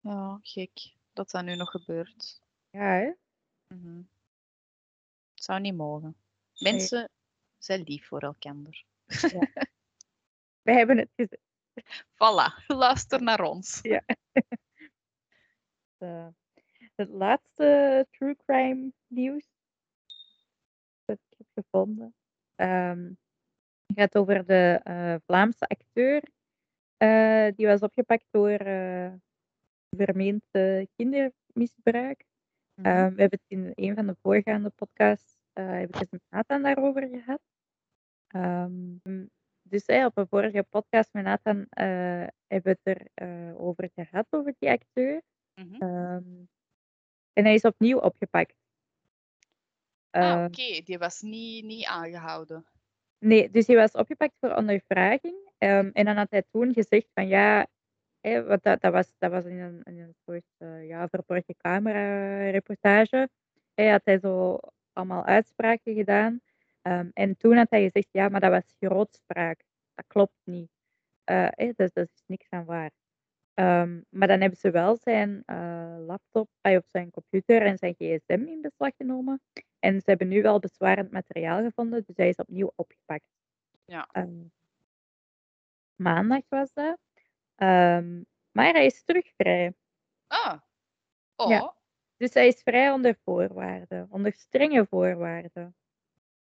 [0.00, 2.40] Ja, gek dat dat nu nog gebeurt.
[2.70, 3.12] ja, hè?
[3.66, 4.02] Mhm.
[5.34, 6.16] Het zou niet mogen.
[6.58, 7.10] Mensen
[7.58, 8.84] zijn lief voor elkaar.
[10.62, 11.42] We hebben het gezegd.
[12.14, 13.80] Voilà, luister naar ons.
[15.98, 16.28] eh,
[16.94, 19.46] het laatste true crime nieuws
[21.04, 22.14] dat ik heb gevonden
[22.54, 23.12] ehm,
[23.94, 26.22] gaat over de eh, Vlaamse acteur.
[26.96, 28.58] eh, die was opgepakt door
[29.96, 32.24] vermeend eh, kindermisbruik.
[32.74, 32.86] Mhm.
[32.86, 36.22] Eh, we hebben het in een van de voorgaande podcasts eh heb ik het met
[36.28, 37.40] Nathan daarover gehad.
[38.26, 39.26] Ehm,
[39.62, 44.26] dus op een vorige podcast met Nathan eh, hebben we het er eh, over gehad,
[44.30, 45.22] over die acteur.
[45.54, 45.82] Mhm.
[45.82, 46.44] Ehm,
[47.32, 48.54] en hij is opnieuw opgepakt.
[50.10, 52.66] ah, oké, die was niet, niet aangehouden.
[53.18, 55.50] Nee, dus hij was opgepakt voor ondervraging.
[55.58, 57.66] Ehm, en dan had hij toen gezegd van ja,
[58.22, 60.44] hè, want dat, dat, was, dat was in een, in een soort
[60.86, 63.28] ja, verborgen camera reportage.
[63.74, 64.58] Hij had hij zo
[64.92, 66.40] allemaal uitspraken gedaan.
[67.12, 69.62] En toen had hij gezegd ja, maar dat was grootspraak.
[69.94, 70.70] Dat klopt niet.
[71.24, 72.90] Hè, dus dat is niks aan waar.
[74.08, 75.42] Maar dan hebben ze wel zijn
[76.06, 79.40] laptop ah, of zijn computer en zijn gsm in beslag genomen.
[79.78, 83.24] En ze hebben nu wel bezwarend materiaal gevonden, dus hij is opnieuw opgepakt.
[83.84, 84.08] Ja.
[85.96, 86.98] Maandag was dat.
[87.62, 89.74] Ehm, maar hij is terug vrij.
[90.26, 90.60] Ah,
[91.36, 91.74] oh, Ja.
[92.16, 95.76] Dus hij is vrij onder voorwaarden, onder strenge voorwaarden.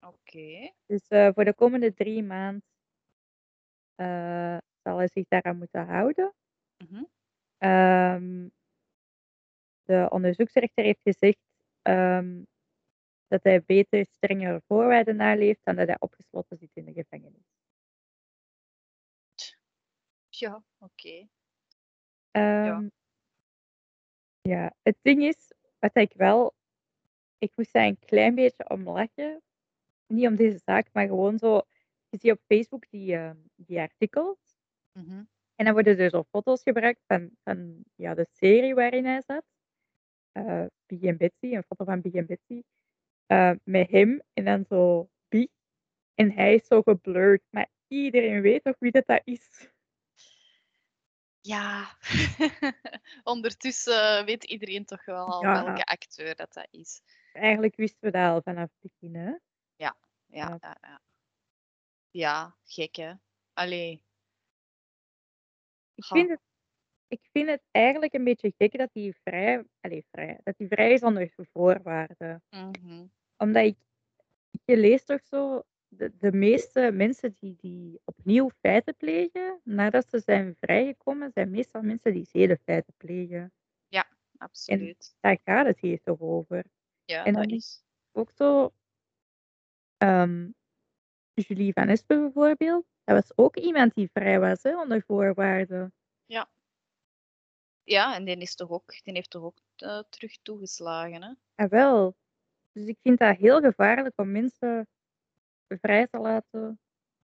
[0.01, 0.73] oké.
[0.87, 2.63] Dus eh, voor de komende drie maanden
[3.95, 6.35] eh, zal hij zich daaraan moeten houden.
[6.85, 7.05] Mhm.
[7.59, 8.49] Ehm,
[9.83, 11.39] de onderzoeksrechter heeft gezegd
[11.83, 12.43] ehm,
[13.29, 17.62] dat hij beter strengere voorwaarden naleeft dan dat hij opgesloten zit in de gevangenis.
[20.43, 21.29] Ja, oké.
[22.33, 22.89] Ehm,
[24.41, 26.55] ja, het ding is, wat ik wel,
[27.39, 29.43] ik moest daar een klein beetje om lachen.
[30.07, 31.57] Niet om deze zaak, maar gewoon zo,
[32.09, 34.39] je ziet op Facebook die, ehm, die artikels.
[34.93, 35.25] Mhm.
[35.55, 39.45] En dan worden er zo foto's gebruikt van, van ja, de serie waarin hij zat.
[40.33, 42.63] Eh Big en Betsy, een foto van Big en Betsy.
[43.27, 45.49] eh, met hem en dan zo Big.
[46.15, 47.43] En hij is zo geblurred.
[47.51, 49.72] Maar iedereen weet toch wie dat, dat is.
[51.45, 51.97] Ja,
[53.23, 55.65] ondertussen weet iedereen toch wel al Ja.
[55.65, 57.01] welke acteur dat, dat is.
[57.33, 59.15] Eigenlijk wisten we dat al vanaf het begin.
[59.17, 59.31] Hè?
[59.77, 60.59] Ja, Ja.
[60.61, 61.01] ja, ja.
[62.11, 63.13] Ja, gek hè.
[63.53, 64.05] Allee,
[65.95, 66.41] Ik vind, het,
[67.09, 70.93] ik vind het eigenlijk een beetje gek dat hij vrij, allez, vrij, dat hij vrij
[70.93, 72.43] is onder voorwaarden.
[72.51, 73.07] mhm.
[73.37, 73.79] Omdat ik,
[74.65, 75.63] je leest toch zo
[75.97, 81.83] de, de meeste mensen die, die opnieuw feiten plegen, nadat ze zijn vrijgekomen, zijn meestal
[81.83, 83.53] mensen die zedenfeiten plegen.
[83.89, 85.17] Ja, absoluut.
[85.21, 86.65] Daar gaat het hier toch over.
[87.05, 87.85] Ja, en dat dan is.
[88.13, 88.73] Ook zo,
[89.97, 90.51] ehm,
[91.35, 95.95] Julie Van Espen bijvoorbeeld, dat was ook iemand die vrij was hè, onder voorwaarden.
[97.85, 101.33] Ja, en die, is toch ook, die heeft toch ook eh, terug toegeslagen, hè?
[101.55, 102.17] Ah, wel.
[102.73, 104.89] Dus ik vind dat heel gevaarlijk om mensen
[105.79, 106.81] vrij te laten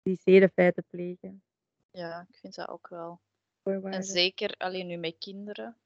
[0.04, 1.44] die zedenfeiten plegen.
[1.92, 3.20] Ja, ik vind dat ook wel.
[3.64, 5.78] En zeker alleen nu met kinderen.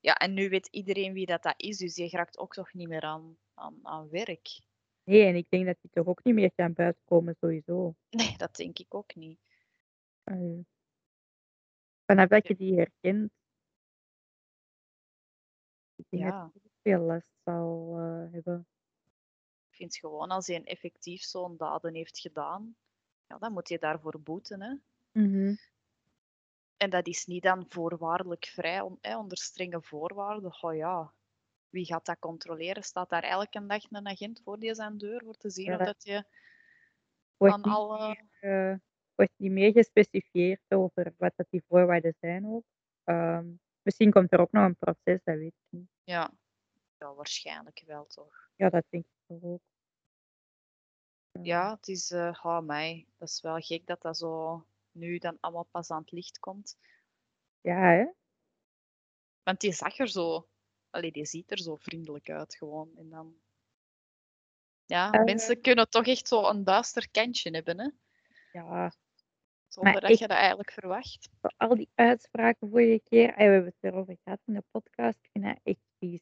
[0.00, 2.88] Ja, en nu weet iedereen wie dat, dat is, dus je raakt ook toch niet
[2.88, 4.60] meer aan, aan, aan werk.
[5.04, 7.94] Nee, en ik denk dat die toch ook niet meer gaan buitenkomen sowieso.
[8.10, 9.40] Nee, dat denk ik ook niet.
[10.24, 10.66] Allee.
[12.04, 13.30] Vanaf dat je die herkent,
[15.96, 16.42] ik denk Ja.
[16.42, 18.66] dat je veel last zal eh, hebben.
[19.76, 22.76] Vind gewoon als hij effectief zo'n daden heeft gedaan,
[23.26, 24.62] ja, dan moet je daarvoor boeten.
[24.62, 24.74] Hè?
[26.76, 30.62] En dat is niet dan voorwaardelijk vrij, on- onder strenge voorwaarden.
[30.62, 31.12] Oh ja,
[31.68, 32.82] wie gaat dat controleren?
[32.82, 35.84] Staat daar elke dag een agent voor die zijn deur voor te zien Ja, of
[35.84, 36.24] dat je
[37.36, 38.26] Wordt aan alle...
[38.40, 38.80] meer,
[39.14, 42.64] wordt niet meer gespecifieerd over wat dat die voorwaarden zijn ook.
[43.04, 43.46] Ehm,
[43.82, 45.88] misschien komt er ook nog een proces, dat weet ik niet.
[46.04, 46.30] Ja.
[46.98, 48.48] ja, waarschijnlijk wel toch.
[48.54, 49.10] Ja, dat denk ik
[51.42, 55.36] Ja, het is, eh oh mij, dat is wel gek dat dat zo nu dan
[55.40, 56.76] allemaal pas aan het licht komt.
[57.60, 58.06] Ja, hè?
[59.42, 60.48] Want die zag er zo,
[60.90, 62.90] allee, die ziet er zo vriendelijk uit gewoon.
[62.96, 63.36] En dan,
[64.84, 65.24] ja, Eh.
[65.24, 67.90] mensen kunnen toch echt zo een duister kantje hebben, hè?
[68.52, 68.92] Ja,
[69.68, 71.28] Zonder dat ik- je dat eigenlijk verwacht.
[71.56, 75.28] al die uitspraken vorige keer, en we hebben het erover gehad in de podcast, ik
[75.32, 76.20] vind dat echt vies.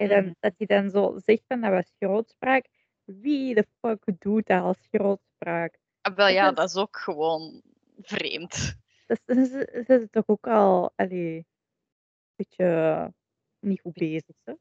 [0.00, 0.32] En dan, Mhm.
[0.40, 2.66] dat hij dan zo zegt van dat was grootspraak.
[3.04, 5.78] Wie de fuck doet dat als grootspraak?
[6.00, 7.62] Ah, wel Dat ja, dat is ook gewoon
[8.00, 8.74] vreemd.
[9.06, 9.48] Dat is,
[9.86, 11.46] zijn toch ook al allee, een
[12.36, 13.12] beetje
[13.58, 14.54] niet goed bezig, hè?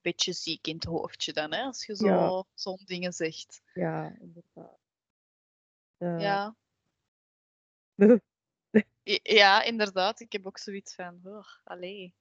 [0.00, 1.98] Beetje ziek in het hoofdje dan, hè, als je Ja.
[2.28, 3.62] zo zo'n dingen zegt.
[3.74, 4.78] Ja, inderdaad.
[9.02, 9.18] Ja.
[9.22, 10.20] ja, inderdaad.
[10.20, 12.14] Ik heb ook zoiets van, oh, allee.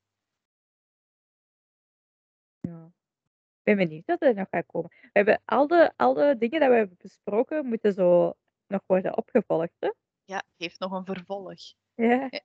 [2.62, 4.90] Ik ben benieuwd wat er nog gaat komen.
[4.90, 8.34] We hebben al de, al de dingen die we hebben besproken, moeten zo
[8.68, 9.74] nog worden opgevolgd.
[9.80, 9.92] Hè?
[10.26, 11.60] Ja, heeft nog een vervolg.
[11.94, 12.28] Ja.
[12.30, 12.42] Ja.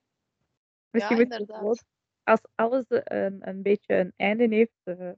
[0.89, 1.85] Misschien ja, inderdaad.
[2.23, 5.11] als alles een, een beetje een einde heeft, eh,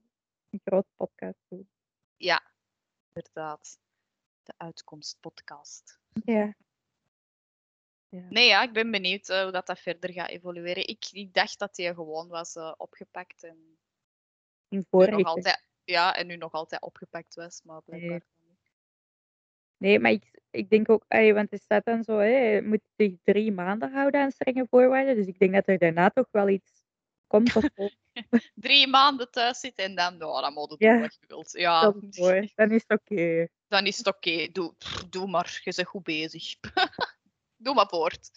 [0.50, 1.68] een grote podcast doen.
[2.16, 2.42] Ja,
[3.12, 3.78] inderdaad.
[4.42, 6.00] De uitkomstpodcast.
[6.24, 6.54] Ja.
[8.08, 10.86] Nee, ja, ik ben benieuwd eh, hoe dat, dat verder gaat evolueren.
[10.86, 13.77] Ik, ik dacht dat hij gewoon was eh, opgepakt en
[14.68, 18.48] nog altijd, ja, en nu nog altijd opgepakt was, maar blijkbaar Nee.
[18.48, 18.72] niet.
[19.76, 22.82] Nee, maar ik, ik denk ook, ey, want er staat dan zo, hè, je moet
[22.96, 25.14] zich drie maanden houden aan strenge voorwaarden.
[25.16, 26.82] Dus ik denk dat er daarna toch wel iets
[27.26, 27.56] komt.
[27.56, 27.64] Of.
[28.54, 31.00] Drie maanden thuis zitten en dan, nou, dan moet je Ja.
[31.00, 31.52] wat je wilt.
[31.52, 31.80] Ja,
[32.54, 33.48] dan is het oké.
[33.68, 34.48] dan is het oké.
[34.52, 34.74] Doe,
[35.10, 36.54] doe maar, je bent goed bezig.
[37.64, 38.30] doe maar voort.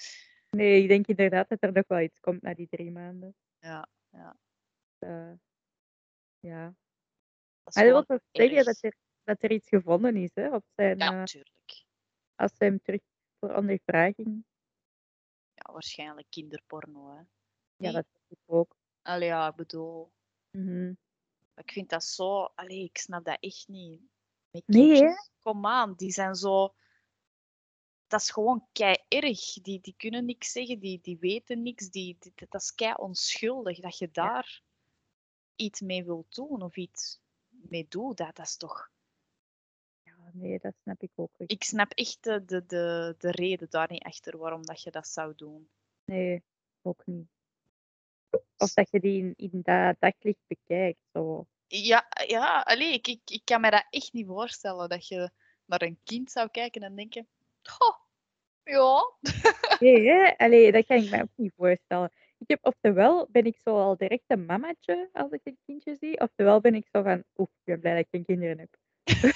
[0.49, 3.35] Nee, ik denk inderdaad dat er nog wel iets komt na die drie maanden.
[3.59, 4.37] Ja, ja.
[4.99, 5.31] Eh,
[6.41, 6.65] ja.
[7.63, 10.65] Dat is dat wil toch zeggen dat er, dat er iets gevonden is hè, op
[10.75, 11.85] zijn, Ja, eh, natuurlijk.
[12.35, 13.01] als ze hem terug
[13.39, 14.45] voor ondervraging.
[15.53, 17.21] Ja, waarschijnlijk kinderporno, hè.
[17.75, 18.75] Ja, dat ik ook.
[19.01, 20.11] Allee, ja, ik bedoel...
[20.57, 20.93] Mhm.
[21.55, 22.43] Ik vind dat zo...
[22.43, 24.01] Allee, ik snap dat echt niet.
[24.49, 25.13] Met Nee, hè?
[25.39, 26.73] kom aan, die zijn zo...
[28.07, 29.53] Dat is gewoon kei erg.
[29.53, 31.89] Die, die kunnen niks zeggen, die, die weten niks.
[31.89, 33.79] Die, die- dat is kei onschuldig.
[33.79, 34.61] Dat je daar
[35.55, 38.91] iets mee wilt doen of iets mee doet, dat, dat is toch...
[40.03, 41.31] Ja, nee, dat snap ik ook.
[41.37, 41.51] echt.
[41.51, 45.07] Ik snap echt de, de, de, de reden daar niet achter waarom dat je dat
[45.07, 45.69] zou doen.
[46.05, 46.43] Nee,
[46.81, 47.27] ook niet.
[48.57, 50.99] Of dat je die in, in dat daglicht bekijkt.
[51.13, 51.47] Zo.
[51.67, 55.31] Ja, ja allee, ik, ik, ik kan me dat echt niet voorstellen dat je
[55.65, 57.27] naar een kind zou kijken en denken:
[57.61, 57.97] Goh,
[58.63, 59.13] ja,
[59.79, 60.37] Nee, hè?
[60.37, 62.11] Allee, dat kan ik me ook niet voorstellen.
[62.41, 66.19] Ik heb, oftewel ben ik zo al direct een mamatje als ik een kindje zie,
[66.19, 68.77] oftewel ben ik zo van, oef, ik ben blij dat ik geen kinderen heb.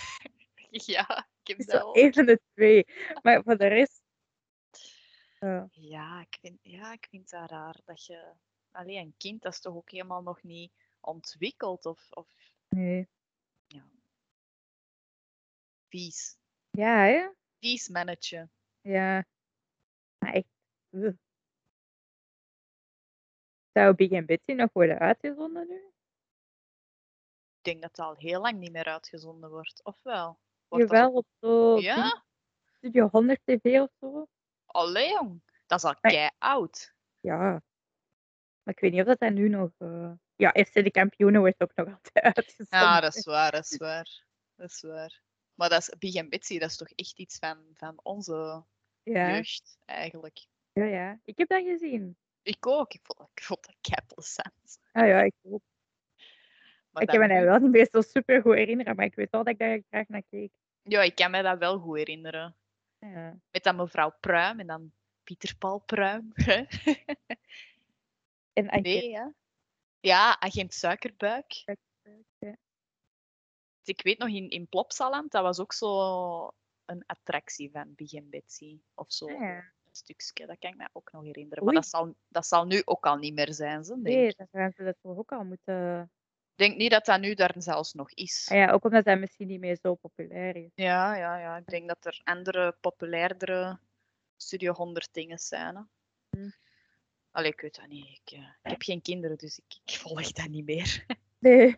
[0.94, 2.86] ja, ik heb dat zo één van de twee.
[3.22, 4.04] Maar voor de rest...
[5.70, 8.32] Ja, ik vind, ja, ik vind dat raar dat je.
[8.72, 12.28] Allee, een kind dat is toch ook helemaal nog niet ontwikkeld of, of
[12.70, 13.08] nee.
[15.88, 16.38] vies.
[16.72, 17.30] Ja, hè?
[17.60, 18.50] Vies mannetje.
[18.82, 19.26] Ja.
[20.18, 20.48] Maar echt...
[23.76, 24.10] Zou Big
[24.46, 25.76] nog worden uitgezonden nu?
[27.58, 29.84] Ik denk dat het al heel lang niet meer uitgezonden wordt.
[29.84, 30.40] Of wel?
[30.68, 32.24] Wordt dat Jawel, op zo Ja?
[32.78, 34.28] Studio 100 TV of zo.
[34.66, 35.42] Allee, jong.
[35.66, 36.94] Dat is al Maar- kei oud.
[37.20, 37.38] Ja.
[38.64, 39.70] Maar ik weet niet of dat, dat nu nog...
[39.78, 42.80] eh, Ja, FC de kampioenen wordt ook nog altijd uitgezonden.
[42.80, 44.26] Ja, dat is waar, dat is waar.
[44.56, 45.22] Dat is waar.
[45.54, 48.64] Maar dat is Big and Bitsy, dat is toch echt iets van, van onze
[49.04, 50.46] Ja, jeugd, eigenlijk.
[50.74, 51.20] ja, ja.
[51.24, 52.18] Ik heb dat gezien.
[52.46, 52.94] Ik ook.
[52.94, 54.80] Ik vond, ik vond dat kei plezant.
[54.92, 55.62] Ah ja, ik ook.
[56.90, 59.30] Maar ik kan me dat wel niet meer zo super goed herinneren, maar ik weet
[59.30, 60.52] wel dat ik daar graag naar keek.
[60.82, 62.56] Ja, ik kan me dat wel goed herinneren.
[63.00, 63.40] Ja.
[63.52, 64.92] Met dan mevrouw Pruim en dan
[65.24, 66.32] Pieter Paul Pruim.
[68.54, 69.34] En Anke, nee, ja.
[70.00, 71.64] Ja, agent Suikerbuik.
[72.38, 72.56] ja.
[73.84, 76.52] Ik weet nog, in, in Plopsaland, dat was ook zo
[76.86, 78.80] een attractie van Big and Betsy.
[78.94, 79.26] Of zo.
[79.28, 79.74] Ah, ja.
[79.96, 81.64] Stukje, dat kan ik me ook nog herinneren.
[81.64, 81.74] Oei.
[81.74, 84.48] Maar dat zal, dat zal nu ook al niet meer zijn, ze, denk Nee, dan
[84.52, 86.12] gaan ze dat toch ook al moeten...
[86.56, 88.48] Ik denk niet dat dat nu daar zelfs nog is.
[88.52, 90.72] Ah ja, ook omdat dat misschien niet meer zo populair is.
[90.76, 91.58] Ja, ja, ja.
[91.58, 93.80] Ik denk dat er andere, populairdere
[94.38, 95.76] Studio 100 dingen zijn.
[95.76, 95.82] Hè.
[96.30, 96.50] Hm.
[97.32, 98.06] Allee, ik weet dat niet.
[98.06, 101.06] Ik, eh, ik heb geen kinderen, dus ik, ik volg dat niet meer.
[101.40, 101.76] Nee.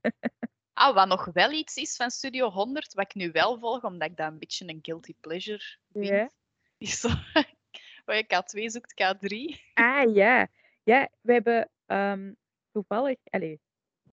[0.72, 4.10] Ah, wat nog wel iets is van Studio 100, wat ik nu wel volg, omdat
[4.10, 6.30] ik dat een beetje een guilty pleasure vind, Ja.
[6.80, 7.08] Is zo...
[8.04, 9.56] Waar je K2 zoekt, K3.
[9.74, 10.48] Ah ja.
[10.82, 12.32] Ja, we hebben ehm,
[12.72, 13.18] toevallig...
[13.24, 13.60] Allee,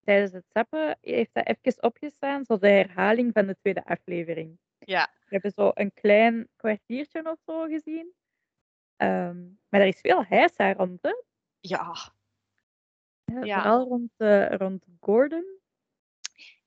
[0.04, 4.60] tijdens het zappen heeft dat even opgestaan, zo de herhaling van de tweede aflevering.
[4.80, 8.14] Ja, We hebben zo een klein kwartiertje of zo gezien.
[8.96, 11.14] Ehm, maar er is veel heisa rond, hè?
[11.60, 11.96] ja.
[13.24, 13.62] Ja, Ja.
[13.62, 15.57] Vooral rond, eh, rond Gordon.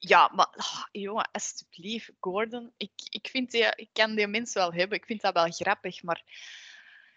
[0.02, 2.72] Ja, maar ah, jongen, alsjeblieft, Gordon.
[2.76, 4.98] Ik, ik, vind die, ik kan die mens wel hebben.
[4.98, 6.22] Ik vind dat wel grappig, maar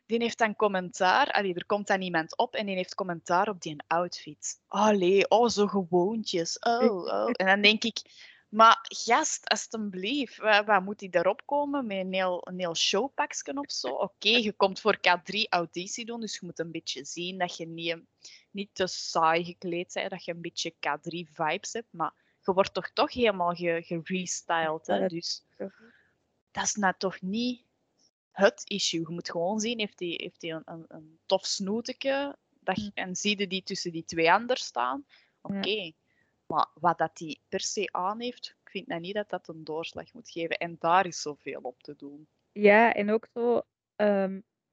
[0.05, 1.31] die heeft dan commentaar.
[1.31, 4.59] Allee, er komt dan iemand op en die heeft commentaar op die outfit.
[4.67, 6.59] Allee, oh, zo gewoontjes.
[6.59, 7.29] Oh, oh.
[7.31, 8.01] En dan denk ik,
[8.49, 12.77] maar gast, alsjeblieft, wat moet hij daarop komen met een heel, een of
[13.71, 13.89] zo?
[13.89, 17.67] Oké, je komt voor K3 auditie doen, dus je moet een beetje zien dat je
[17.67, 17.97] niet,
[18.51, 22.73] niet te saai gekleed bent, dat je een beetje K3 vibes hebt, maar je wordt
[22.73, 24.87] toch toch helemaal ge- gerestyled.
[24.87, 25.07] Hè?
[25.07, 25.45] Dus
[26.51, 27.63] dat is nou toch niet
[28.31, 28.99] het issue.
[28.99, 32.89] Je moet gewoon zien, heeft hij heeft een, een, een tof snoeteke dat, Hm.
[32.93, 35.05] en zie je die tussen die twee anderen staan.
[35.41, 35.91] Oké,
[36.45, 39.63] maar wat dat die per se aan heeft, ik vind nou niet dat dat een
[39.63, 40.57] doorslag moet geven.
[40.57, 42.27] En daar is zoveel op te doen.
[42.51, 43.61] Ja, en ook zo.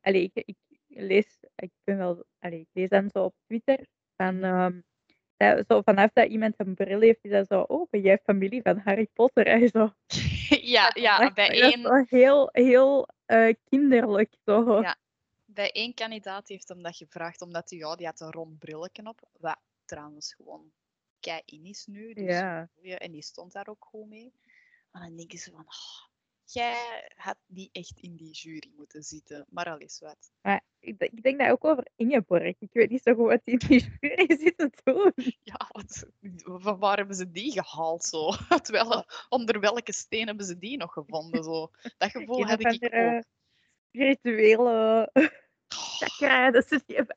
[0.01, 0.57] allee, ik, ik
[0.87, 4.39] lees, ik ben wel, allee, ik lees dan zo op Twitter van.
[4.39, 4.81] Mhm.
[5.41, 7.61] Dat, zo vanaf dat iemand een bril heeft, is dat zo.
[7.61, 9.47] Oh, ben jij familie van Harry Potter?
[9.47, 9.93] En zo.
[10.77, 14.35] ja, ja, bij één, zo heel, heel eh, kinderlijk.
[14.45, 14.81] Zo.
[14.81, 14.97] Ja.
[15.45, 19.07] bij één kandidaat heeft hem dat gevraagd, omdat hij, ja, die had een rond brilletje
[19.07, 19.21] op.
[19.39, 20.73] Wat trouwens gewoon
[21.21, 22.13] kei in is nu.
[22.13, 22.69] Dus Ja.
[22.83, 24.33] en die stond daar ook goed mee.
[24.91, 26.09] Maar dan denken ze van, "Ah,
[26.45, 29.47] jij had niet echt in die jury moeten zitten.
[29.49, 30.31] Maar al is wat.
[30.41, 32.55] Maar ik, denk dat ook over Ingeborg.
[32.59, 35.13] Ik weet niet zo goed wat die in die jury zit te doen.
[35.43, 36.07] Ja, wat,
[36.45, 38.31] van waar hebben ze die gehaald zo?
[38.63, 41.45] Terwijl, onder welke steen hebben ze die nog gevonden?
[41.45, 41.71] Zo?
[41.99, 43.23] Dat gevoel Een heb ik ook.
[43.89, 45.27] Spirituele Oh,
[45.99, 47.17] chakra, dat ze die hebben.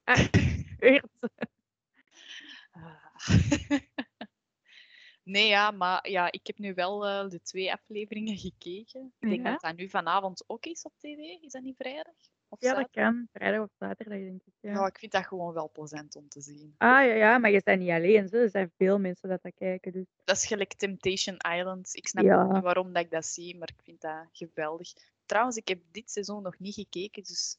[5.24, 9.14] Nee, ja, maar ja, ik heb nu wel eh, de twee afleveringen gekeken.
[9.20, 9.52] Ik denk Ja?
[9.52, 11.18] dat dat nu vanavond ook is op tv.
[11.18, 12.14] Is dat niet vrijdag?
[12.54, 13.28] Of Ja, dat kan.
[13.32, 14.54] Vrijdag of zaterdag, denk ik.
[14.60, 14.72] Ja.
[14.72, 16.76] Ja, ik vind dat gewoon wel plezant om te zien.
[16.78, 18.28] Ah ja, ja, maar je bent niet alleen.
[18.28, 18.38] Zo.
[18.38, 19.92] Er zijn veel mensen dat dat kijken.
[19.92, 20.06] Dus.
[20.24, 21.96] Dat is gelijk Temptation Island.
[21.96, 22.54] Ik snap Ja.
[22.54, 24.94] niet waarom dat ik dat zie, maar ik vind dat geweldig.
[25.26, 27.58] Trouwens, ik heb dit seizoen nog niet gekeken, dus...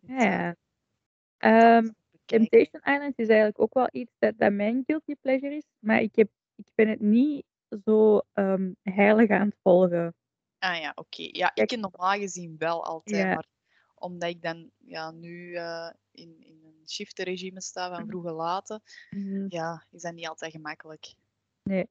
[0.00, 0.52] Ja, eh,
[1.76, 1.88] Ehm.
[2.24, 5.64] Temptation Island is eigenlijk ook wel iets dat, dat mijn guilty pleasure is.
[5.78, 7.44] Maar ik, heb, ik ben het niet
[7.84, 10.14] zo ehm, heilig aan het volgen.
[10.58, 11.28] Ah ja, oké.
[11.32, 13.34] Ja, ik normaal gezien wel altijd, Ja.
[13.34, 13.46] maar
[14.04, 18.08] omdat ik dan ja, nu eh, in, in een shiftenregime sta van Mhm.
[18.08, 19.44] vroege laten, Mhm.
[19.48, 21.14] ja, is dat niet altijd gemakkelijk.
[21.62, 21.88] Nee.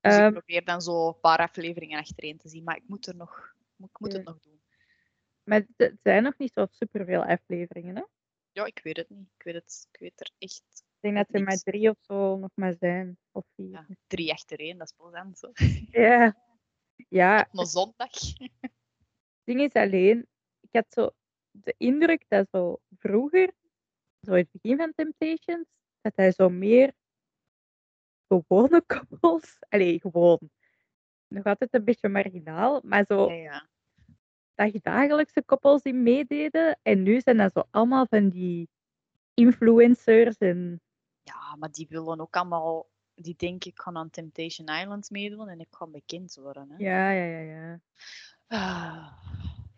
[0.00, 3.06] Dus Ehm, ik probeer dan zo een paar afleveringen achtereen te zien, maar ik moet,
[3.06, 4.60] er nog, ik moet het nog doen.
[5.42, 7.96] Maar het- zijn nog niet zo superveel afleveringen.
[7.96, 8.02] Hè?
[8.52, 9.28] Ja, ik weet het niet.
[9.38, 12.36] Ik weet, het, ik weet er echt Ik denk dat er maar drie of zo
[12.36, 13.18] nog maar zijn.
[13.30, 13.70] Of vier.
[13.70, 15.38] ja, drie achtereen, dat is plezant.
[15.38, 15.50] Zo.
[15.90, 16.36] Ja.
[17.08, 18.10] Ja, Op een zondag.
[18.40, 18.70] Het
[19.44, 20.26] ding is alleen,
[20.72, 21.10] ik had zo
[21.50, 23.52] de indruk dat zo vroeger,
[24.20, 25.66] zo in het begin van Temptations,
[26.00, 26.94] dat hij zo meer
[28.28, 30.50] gewone koppels, allee, gewoon,
[31.28, 33.68] nog altijd een beetje marginaal, maar zo Ja, ja.
[34.54, 36.78] dagdagelijkse koppels die meededen.
[36.82, 38.68] En nu zijn dat zo allemaal van die
[39.34, 40.80] influencers en
[41.22, 42.90] ja, maar die willen ook allemaal...
[43.14, 46.70] Die denken, ik ga aan Temptation Island meedoen en ik ga bekend worden.
[46.70, 46.76] Hè?
[46.76, 47.80] ja, ja, ja, ja.
[48.46, 49.12] Ah,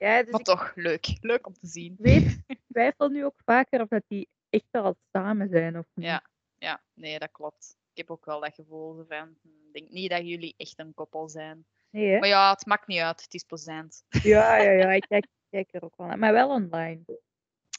[0.04, 1.16] Ja, dus Maar toch, leuk.
[1.20, 1.96] Leuk om te zien.
[1.98, 2.38] weet,
[2.68, 6.06] twijfel nu ook vaker of dat die echt al samen zijn of niet.
[6.06, 6.24] Ja,
[6.58, 7.76] ja, nee, dat klopt.
[7.90, 10.94] Ik heb ook wel dat gevoel van, hm, ik denk niet dat jullie echt een
[10.94, 11.66] koppel zijn.
[11.90, 12.18] Nee?
[12.18, 13.22] Maar ja, het maakt niet uit.
[13.22, 14.04] Het is plezant.
[14.22, 16.18] Ja, ja, ja, ik kijk, kijk er ook wel naar.
[16.18, 17.00] Maar wel online.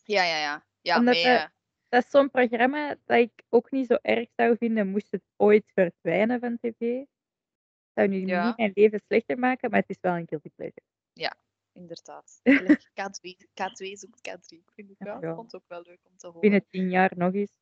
[0.04, 0.66] Ja, ja, ja.
[0.82, 1.46] Ja, Omdat dat- eh,
[1.90, 5.72] Dat is zo'n programma dat ik ook niet zo erg zou vinden moest het ooit
[5.74, 6.80] verdwijnen van tv.
[6.98, 7.08] Het
[7.94, 8.46] zou nu Ja.
[8.48, 10.82] niet mijn leven slechter maken, maar het is wel een guilty pleasure.
[11.76, 12.40] Inderdaad.
[12.44, 14.58] Gelijk K2, K2 zoekt K3.
[14.58, 15.36] Ik vind het Ja, wel, ja.
[15.36, 16.42] vond het ook wel leuk om te horen.
[16.42, 17.58] Binnen tien jaar nog eens.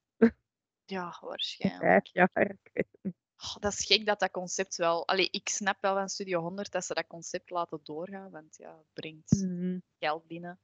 [0.85, 1.83] Ja, waarschijnlijk.
[1.83, 2.49] Vijf jaar.
[2.51, 3.15] ik weet het niet.
[3.37, 5.07] Oh, dat is gek dat dat concept wel...
[5.07, 8.77] Allee, ik snap wel van Studio 100 dat ze dat concept laten doorgaan, want ja,
[8.77, 9.79] het brengt Mhm.
[9.99, 10.59] geld binnen.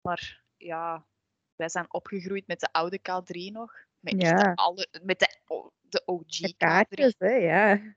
[0.00, 1.06] Maar ja,
[1.56, 3.74] wij zijn opgegroeid met de oude K3 nog.
[3.98, 4.34] Met, Ja.
[4.42, 5.38] de, alle, met de,
[5.80, 6.56] de OG De K3.
[6.56, 7.94] kaartjes, hè, ja.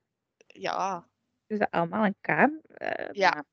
[0.48, 1.10] Ja,
[1.46, 2.62] Dus allemaal een kaam.
[2.64, 3.46] eh, ja.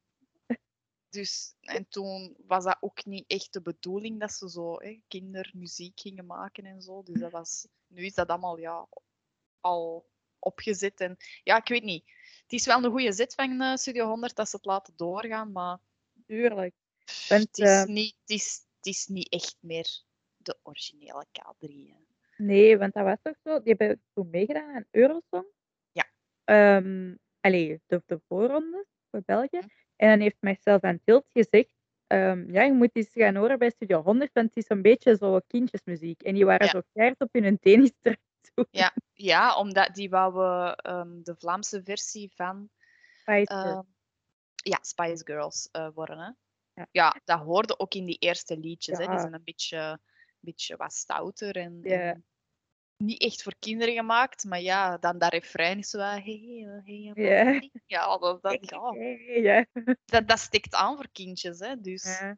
[1.11, 6.01] Dus, en toen was dat ook niet echt de bedoeling dat ze zo hè, kindermuziek
[6.01, 7.03] gingen maken en zo.
[7.03, 8.89] Dus dat was, nu is dat allemaal ja,
[9.61, 11.01] al opgezet.
[11.01, 12.05] En, ja, ik weet niet.
[12.43, 15.53] Het is wel een goede zet van eh, Studio 100 dat ze het laten doorgaan,
[15.53, 15.79] maar
[16.27, 16.75] Tuurlijk.
[17.29, 20.03] het, is eh, niet, het, is, het is niet echt meer
[20.37, 21.69] de originele K3.
[21.69, 21.99] hè.
[22.37, 23.63] Nee, want dat was toch zo.
[23.63, 25.47] Die hebben toen meegedaan aan Eurosong.
[25.93, 26.11] Ja.
[26.45, 29.61] Ehm allee, de, de voorrondes voor België.
[30.01, 31.79] En dan heeft Marcel van Tilt gezegd.
[32.07, 35.17] ehm, ja, je moet eens gaan horen bij Studio 100, want het is een beetje
[35.17, 36.23] zo kindjesmuziek.
[36.23, 36.73] En die waren Ja.
[36.73, 37.93] zo keihard op hun tennis
[38.55, 38.67] toe.
[38.71, 42.69] Ja, ja, omdat die wouden ehm, de Vlaamse versie van
[43.21, 43.87] Spice eh, Girls.
[44.55, 46.19] ja, Spice Girls eh, worden.
[46.19, 46.31] Hè?
[46.75, 46.87] Ja.
[46.91, 48.99] Ja, dat hoorde ook in die eerste liedjes.
[48.99, 49.07] Hè?
[49.07, 50.01] Die zijn een beetje,
[50.41, 52.01] beetje wat stouter en, Ja.
[52.13, 52.25] en
[53.01, 54.45] niet echt voor kinderen gemaakt.
[54.45, 58.19] Maar ja, dan dat refrein is wel, hey, eh, hey, eh, Ja.
[58.19, 58.71] dat, dat,
[59.27, 59.67] ja,
[60.05, 61.59] dat, dat stikt aan voor kindjes.
[61.59, 61.81] Hè?
[61.81, 62.37] Dus Ja,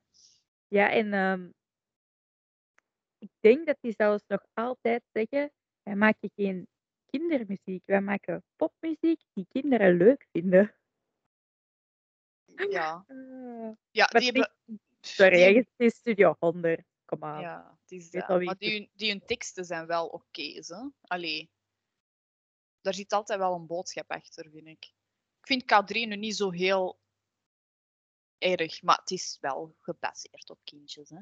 [0.68, 1.48] ja en ehm,
[3.18, 5.52] ik denk dat die zelfs nog altijd zeggen:
[5.82, 6.66] wij maken geen
[7.06, 10.74] kindermuziek, wij maken popmuziek die kinderen leuk vinden.
[12.70, 14.52] ja, Eh, ja die hebben...
[15.00, 16.82] sorry, het is Studio 100.
[17.04, 17.40] Kom aan.
[17.40, 18.26] Ja, is dat.
[18.26, 20.62] wie Maar die, die hun teksten zijn wel oké.
[20.62, 21.50] hè Allee,
[22.80, 24.84] daar zit altijd wel een boodschap achter, vind ik.
[25.40, 27.00] Ik vind K3 nu niet zo heel
[28.38, 31.10] erg, maar het is wel gebaseerd op kindjes.
[31.10, 31.20] Hè.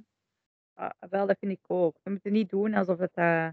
[0.75, 1.99] Ah, wel, dat vind ik ook.
[2.03, 3.49] We moeten niet doen alsof het uh,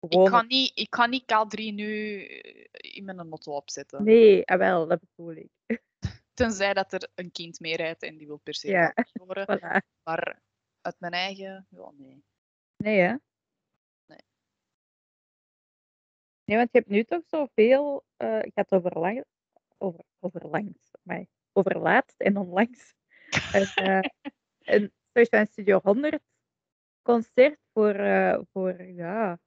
[0.00, 4.04] Ik, kan niet, ik kan niet K3 nu eh, in mijn auto opzetten.
[4.04, 5.50] Nee, ah, wel, dat bedoel ik.
[6.34, 8.92] Tenzij dat er een kind mee rijdt en die wil per se Ja.
[8.94, 9.46] K3 horen.
[9.58, 10.02] Voilà.
[10.02, 10.42] Maar
[10.88, 12.24] uit mijn eigen, ja, nee.
[12.76, 13.14] Nee, hè?
[14.06, 14.18] Nee.
[16.44, 18.04] Nee, want je hebt nu toch zoveel.
[18.16, 19.24] eh je gaat over lang,
[19.78, 22.94] over, over langs, maar over laatst en onlangs.
[23.52, 24.00] Een, eh
[24.68, 26.22] een soort van Studio 100
[27.02, 29.38] concert voor, eh, voor ja,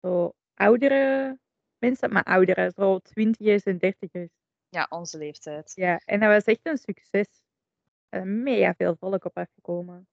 [0.00, 1.38] zo oudere
[1.78, 4.30] mensen, maar oudere, zo twintigers en dertigers.
[4.68, 5.72] Ja, onze leeftijd.
[5.74, 7.42] Ja, en dat was echt een succes.
[8.08, 10.08] Er mega veel volk op afgekomen.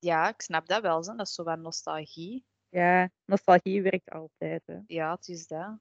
[0.00, 1.02] Ja, ik snap dat wel.
[1.02, 1.16] Zo.
[1.16, 2.44] Dat is zo wat nostalgie.
[2.68, 4.66] Ja, nostalgie werkt altijd.
[4.66, 4.78] Hè.
[4.86, 5.78] Ja, het is dat.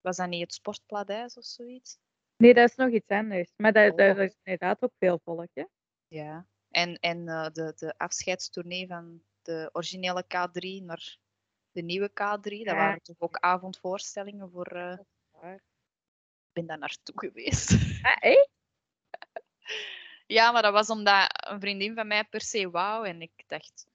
[0.00, 1.98] Was dat niet het sportpladijs of zoiets?
[2.36, 3.52] Nee, dat is nog iets anders.
[3.56, 4.22] Maar daar, daar Oh.
[4.22, 5.48] is inderdaad ook veel volk.
[5.52, 5.64] Hè?
[6.06, 6.46] Ja.
[6.70, 11.18] En, en eh, de, de afscheidstournee van de originele K3 naar
[11.70, 12.74] de nieuwe K3, dat Ja.
[12.74, 14.66] waren toch ook avondvoorstellingen voor...
[14.66, 14.98] eh,
[15.42, 17.72] Ik ben daar naartoe geweest.
[18.02, 18.48] Ah, echt?
[20.30, 23.06] ja, maar dat was omdat een vriendin van mij per se wou.
[23.06, 23.86] En ik dacht,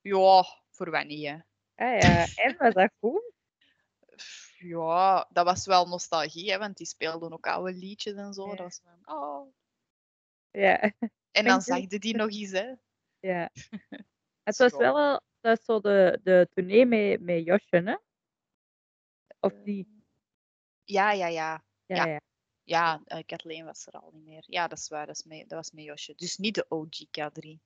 [0.00, 1.38] ja, voor hè.
[1.74, 3.32] Ah ja, en was dat goed?
[4.58, 8.42] Ja, dat was wel nostalgie, hè, want die speelden ook oude liedjes en zo.
[8.42, 8.54] Ja.
[8.54, 9.54] Dat was van, oh.
[10.50, 11.72] Ja, En dan Dank je.
[11.72, 12.74] zag je die nog eens, hè.
[13.20, 13.50] ja.
[14.42, 17.96] Het was wel dat zo de, de tournee met, met Josje, hè?
[19.40, 20.04] Of die?
[20.84, 21.64] Ja, ja, ja.
[21.86, 22.06] Ja, ja.
[22.06, 22.20] ja.
[22.70, 24.44] Ja, eh, Kathleen was er al niet meer.
[24.46, 25.06] Ja, dat is waar.
[25.06, 26.14] Dat, is mee, dat was met Josje.
[26.16, 27.58] Dus niet de OG K3.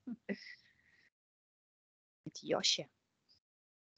[2.23, 2.89] Met Josje.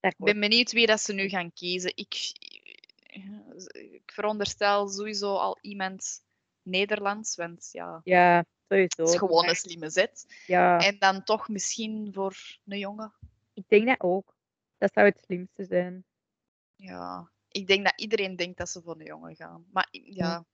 [0.00, 1.92] Ik ben benieuwd wie dat ze nu gaan kiezen.
[1.96, 2.14] Ik,
[3.72, 6.22] ik veronderstel sowieso al iemand
[6.62, 9.02] Nederlands, want ja, Ja, sowieso.
[9.02, 10.42] het is gewoon een slimme zet.
[10.46, 13.12] Ja, En dan toch misschien voor een jongen.
[13.54, 14.36] ik denk dat ook.
[14.78, 16.04] Dat zou het slimste zijn.
[16.76, 19.66] Ja, ik denk dat iedereen denkt dat ze voor een jongen gaan.
[19.70, 20.44] Maar ja,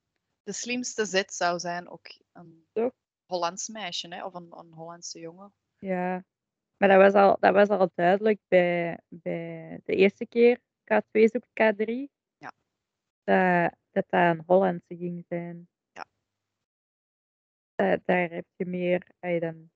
[0.42, 2.92] de slimste zet zou zijn ook een Toch?
[3.26, 4.24] Hollands meisje hè?
[4.24, 5.54] of een, een Hollandse jongen.
[5.78, 6.24] Ja.
[6.76, 11.48] Maar dat was al, dat was al duidelijk bij, bij de eerste keer K2 zoekt
[11.48, 11.84] K3.
[12.36, 12.52] Ja.
[13.24, 15.68] Dat, dat dat een Hollandse ging zijn.
[15.92, 16.06] Ja.
[17.74, 19.70] Da daar heb je meer allee, dan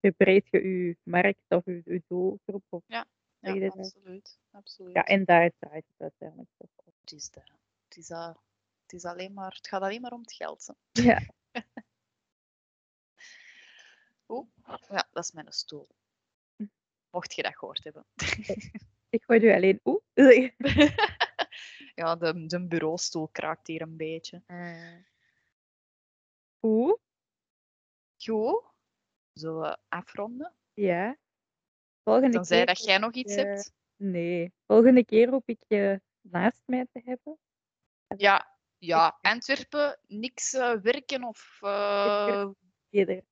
[0.00, 3.06] verbreed je je markt of je je doelgroep of Ja,
[3.38, 3.76] je dat?
[3.76, 4.38] absoluut.
[4.50, 4.96] Ja, absoluut.
[5.06, 6.92] en daar draait het uiteindelijk toch om.
[7.00, 7.44] Het is, dat.
[7.88, 8.40] het, is, dat-
[8.86, 10.66] het, is alleen maar, het gaat alleen maar om het geld.
[10.66, 11.02] Hè.
[11.02, 11.20] Ja.
[14.28, 14.46] Oeh,
[14.88, 15.88] ja, dat is mijn stoel.
[17.10, 18.06] Mocht je dat gehoord hebben.
[19.08, 20.02] Ik hoor u alleen oeh.
[21.94, 24.42] ja, de, de bureaustoel kraakt hier een beetje.
[26.62, 26.94] Oeh,
[28.16, 28.64] Goed.
[29.32, 30.54] Zullen we afronden?
[30.74, 31.16] ja.
[32.02, 33.74] Volgende Tenzij keer dat jij nog iets je hebt.
[33.96, 37.38] nee, volgende keer roep ik je naast mij te hebben.
[38.16, 39.18] Ja, ja.
[39.20, 41.58] Antwerpen, niks eh, werken of...
[42.90, 43.24] Eerder.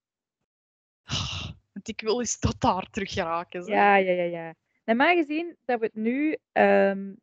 [1.73, 3.63] Want ik wil eens tot daar terug geraken.
[3.65, 3.73] Zo.
[3.73, 4.55] Ja, ja, ja, ja.
[4.85, 7.15] Normaal gezien dat we het nu, ehm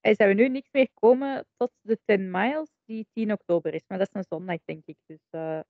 [0.00, 3.82] eh, zou we nu niks meer komen tot de 10 miles, die 10 oktober is.
[3.86, 4.96] Maar dat is een zondag, denk ik.
[5.06, 5.60] Dus eh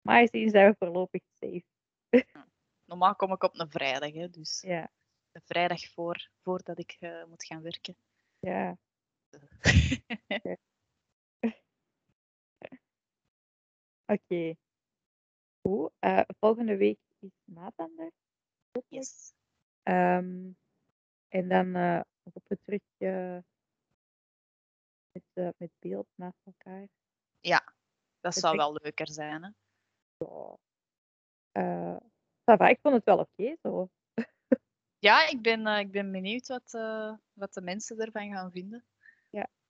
[0.00, 1.64] maar gezien zijn we voorlopig safe.
[2.84, 4.90] Normaal kom ik op een vrijdag, hè, dus Ja,
[5.32, 7.96] de vrijdag voor, voordat ik moet gaan werken.
[8.38, 8.76] ja.
[14.06, 14.54] Oké.
[15.62, 15.92] Goed.
[15.98, 18.12] eh, volgende week is Nathan er.
[18.88, 19.32] yes.
[19.82, 20.50] Ehm,
[21.28, 21.72] en dan
[22.48, 23.38] we terug eh,
[25.12, 26.88] met, met beeld naast elkaar.
[27.40, 27.74] Ja,
[28.20, 29.42] dat zou wel leuker zijn.
[29.42, 29.50] Hè?
[30.16, 30.58] Ja.
[31.52, 31.96] Eh,
[32.70, 33.88] ik vond het wel oké zo.
[34.98, 36.70] Ja, ik ben, eh, ik ben benieuwd wat,
[37.32, 38.84] wat de mensen ervan gaan vinden.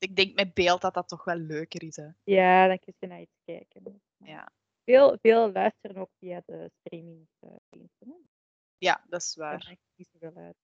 [0.04, 1.96] Ik denk met beeld dat dat toch wel leuker is.
[1.96, 2.08] Hè?
[2.24, 4.02] Ja, dan kun je naar iets kijken.
[4.16, 4.52] Ja.
[4.84, 8.08] Veel, veel luisteren ook via de streamingsdiensten.
[8.08, 8.14] hè.
[8.78, 9.64] ja, dat is waar.
[9.68, 10.56] maakt niet zoveel uit.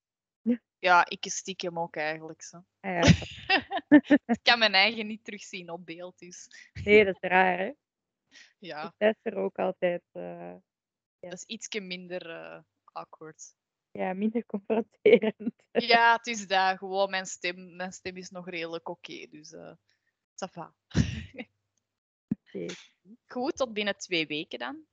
[0.78, 2.42] Ja, ik stiekem ook eigenlijk.
[2.42, 2.64] Zo.
[2.80, 3.02] Ah, ja,
[4.34, 6.46] ik kan mijn eigen niet terugzien op beeld, dus
[6.84, 7.72] nee, dat is raar, hè?
[8.58, 10.54] ja, Ik luister ook altijd eh,
[11.20, 12.62] dat is ietsje minder eh,
[12.92, 13.54] awkward.
[13.90, 15.54] Ja, minder confronterend.
[15.70, 16.78] Ja, het is dat.
[16.78, 19.72] Gewoon mijn stem, mijn stem is nog redelijk oké, dus eh
[20.44, 20.74] ça va.
[22.28, 22.66] Oké.
[23.26, 24.86] Goed, tot binnen twee weken dan.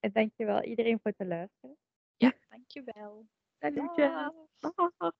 [0.00, 1.76] En dankjewel iedereen voor het luisteren.
[2.16, 3.26] Ja, dankjewel.
[3.58, 4.48] Dankjewel.
[4.98, 5.14] Dag.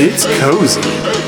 [0.00, 1.27] It's cozy.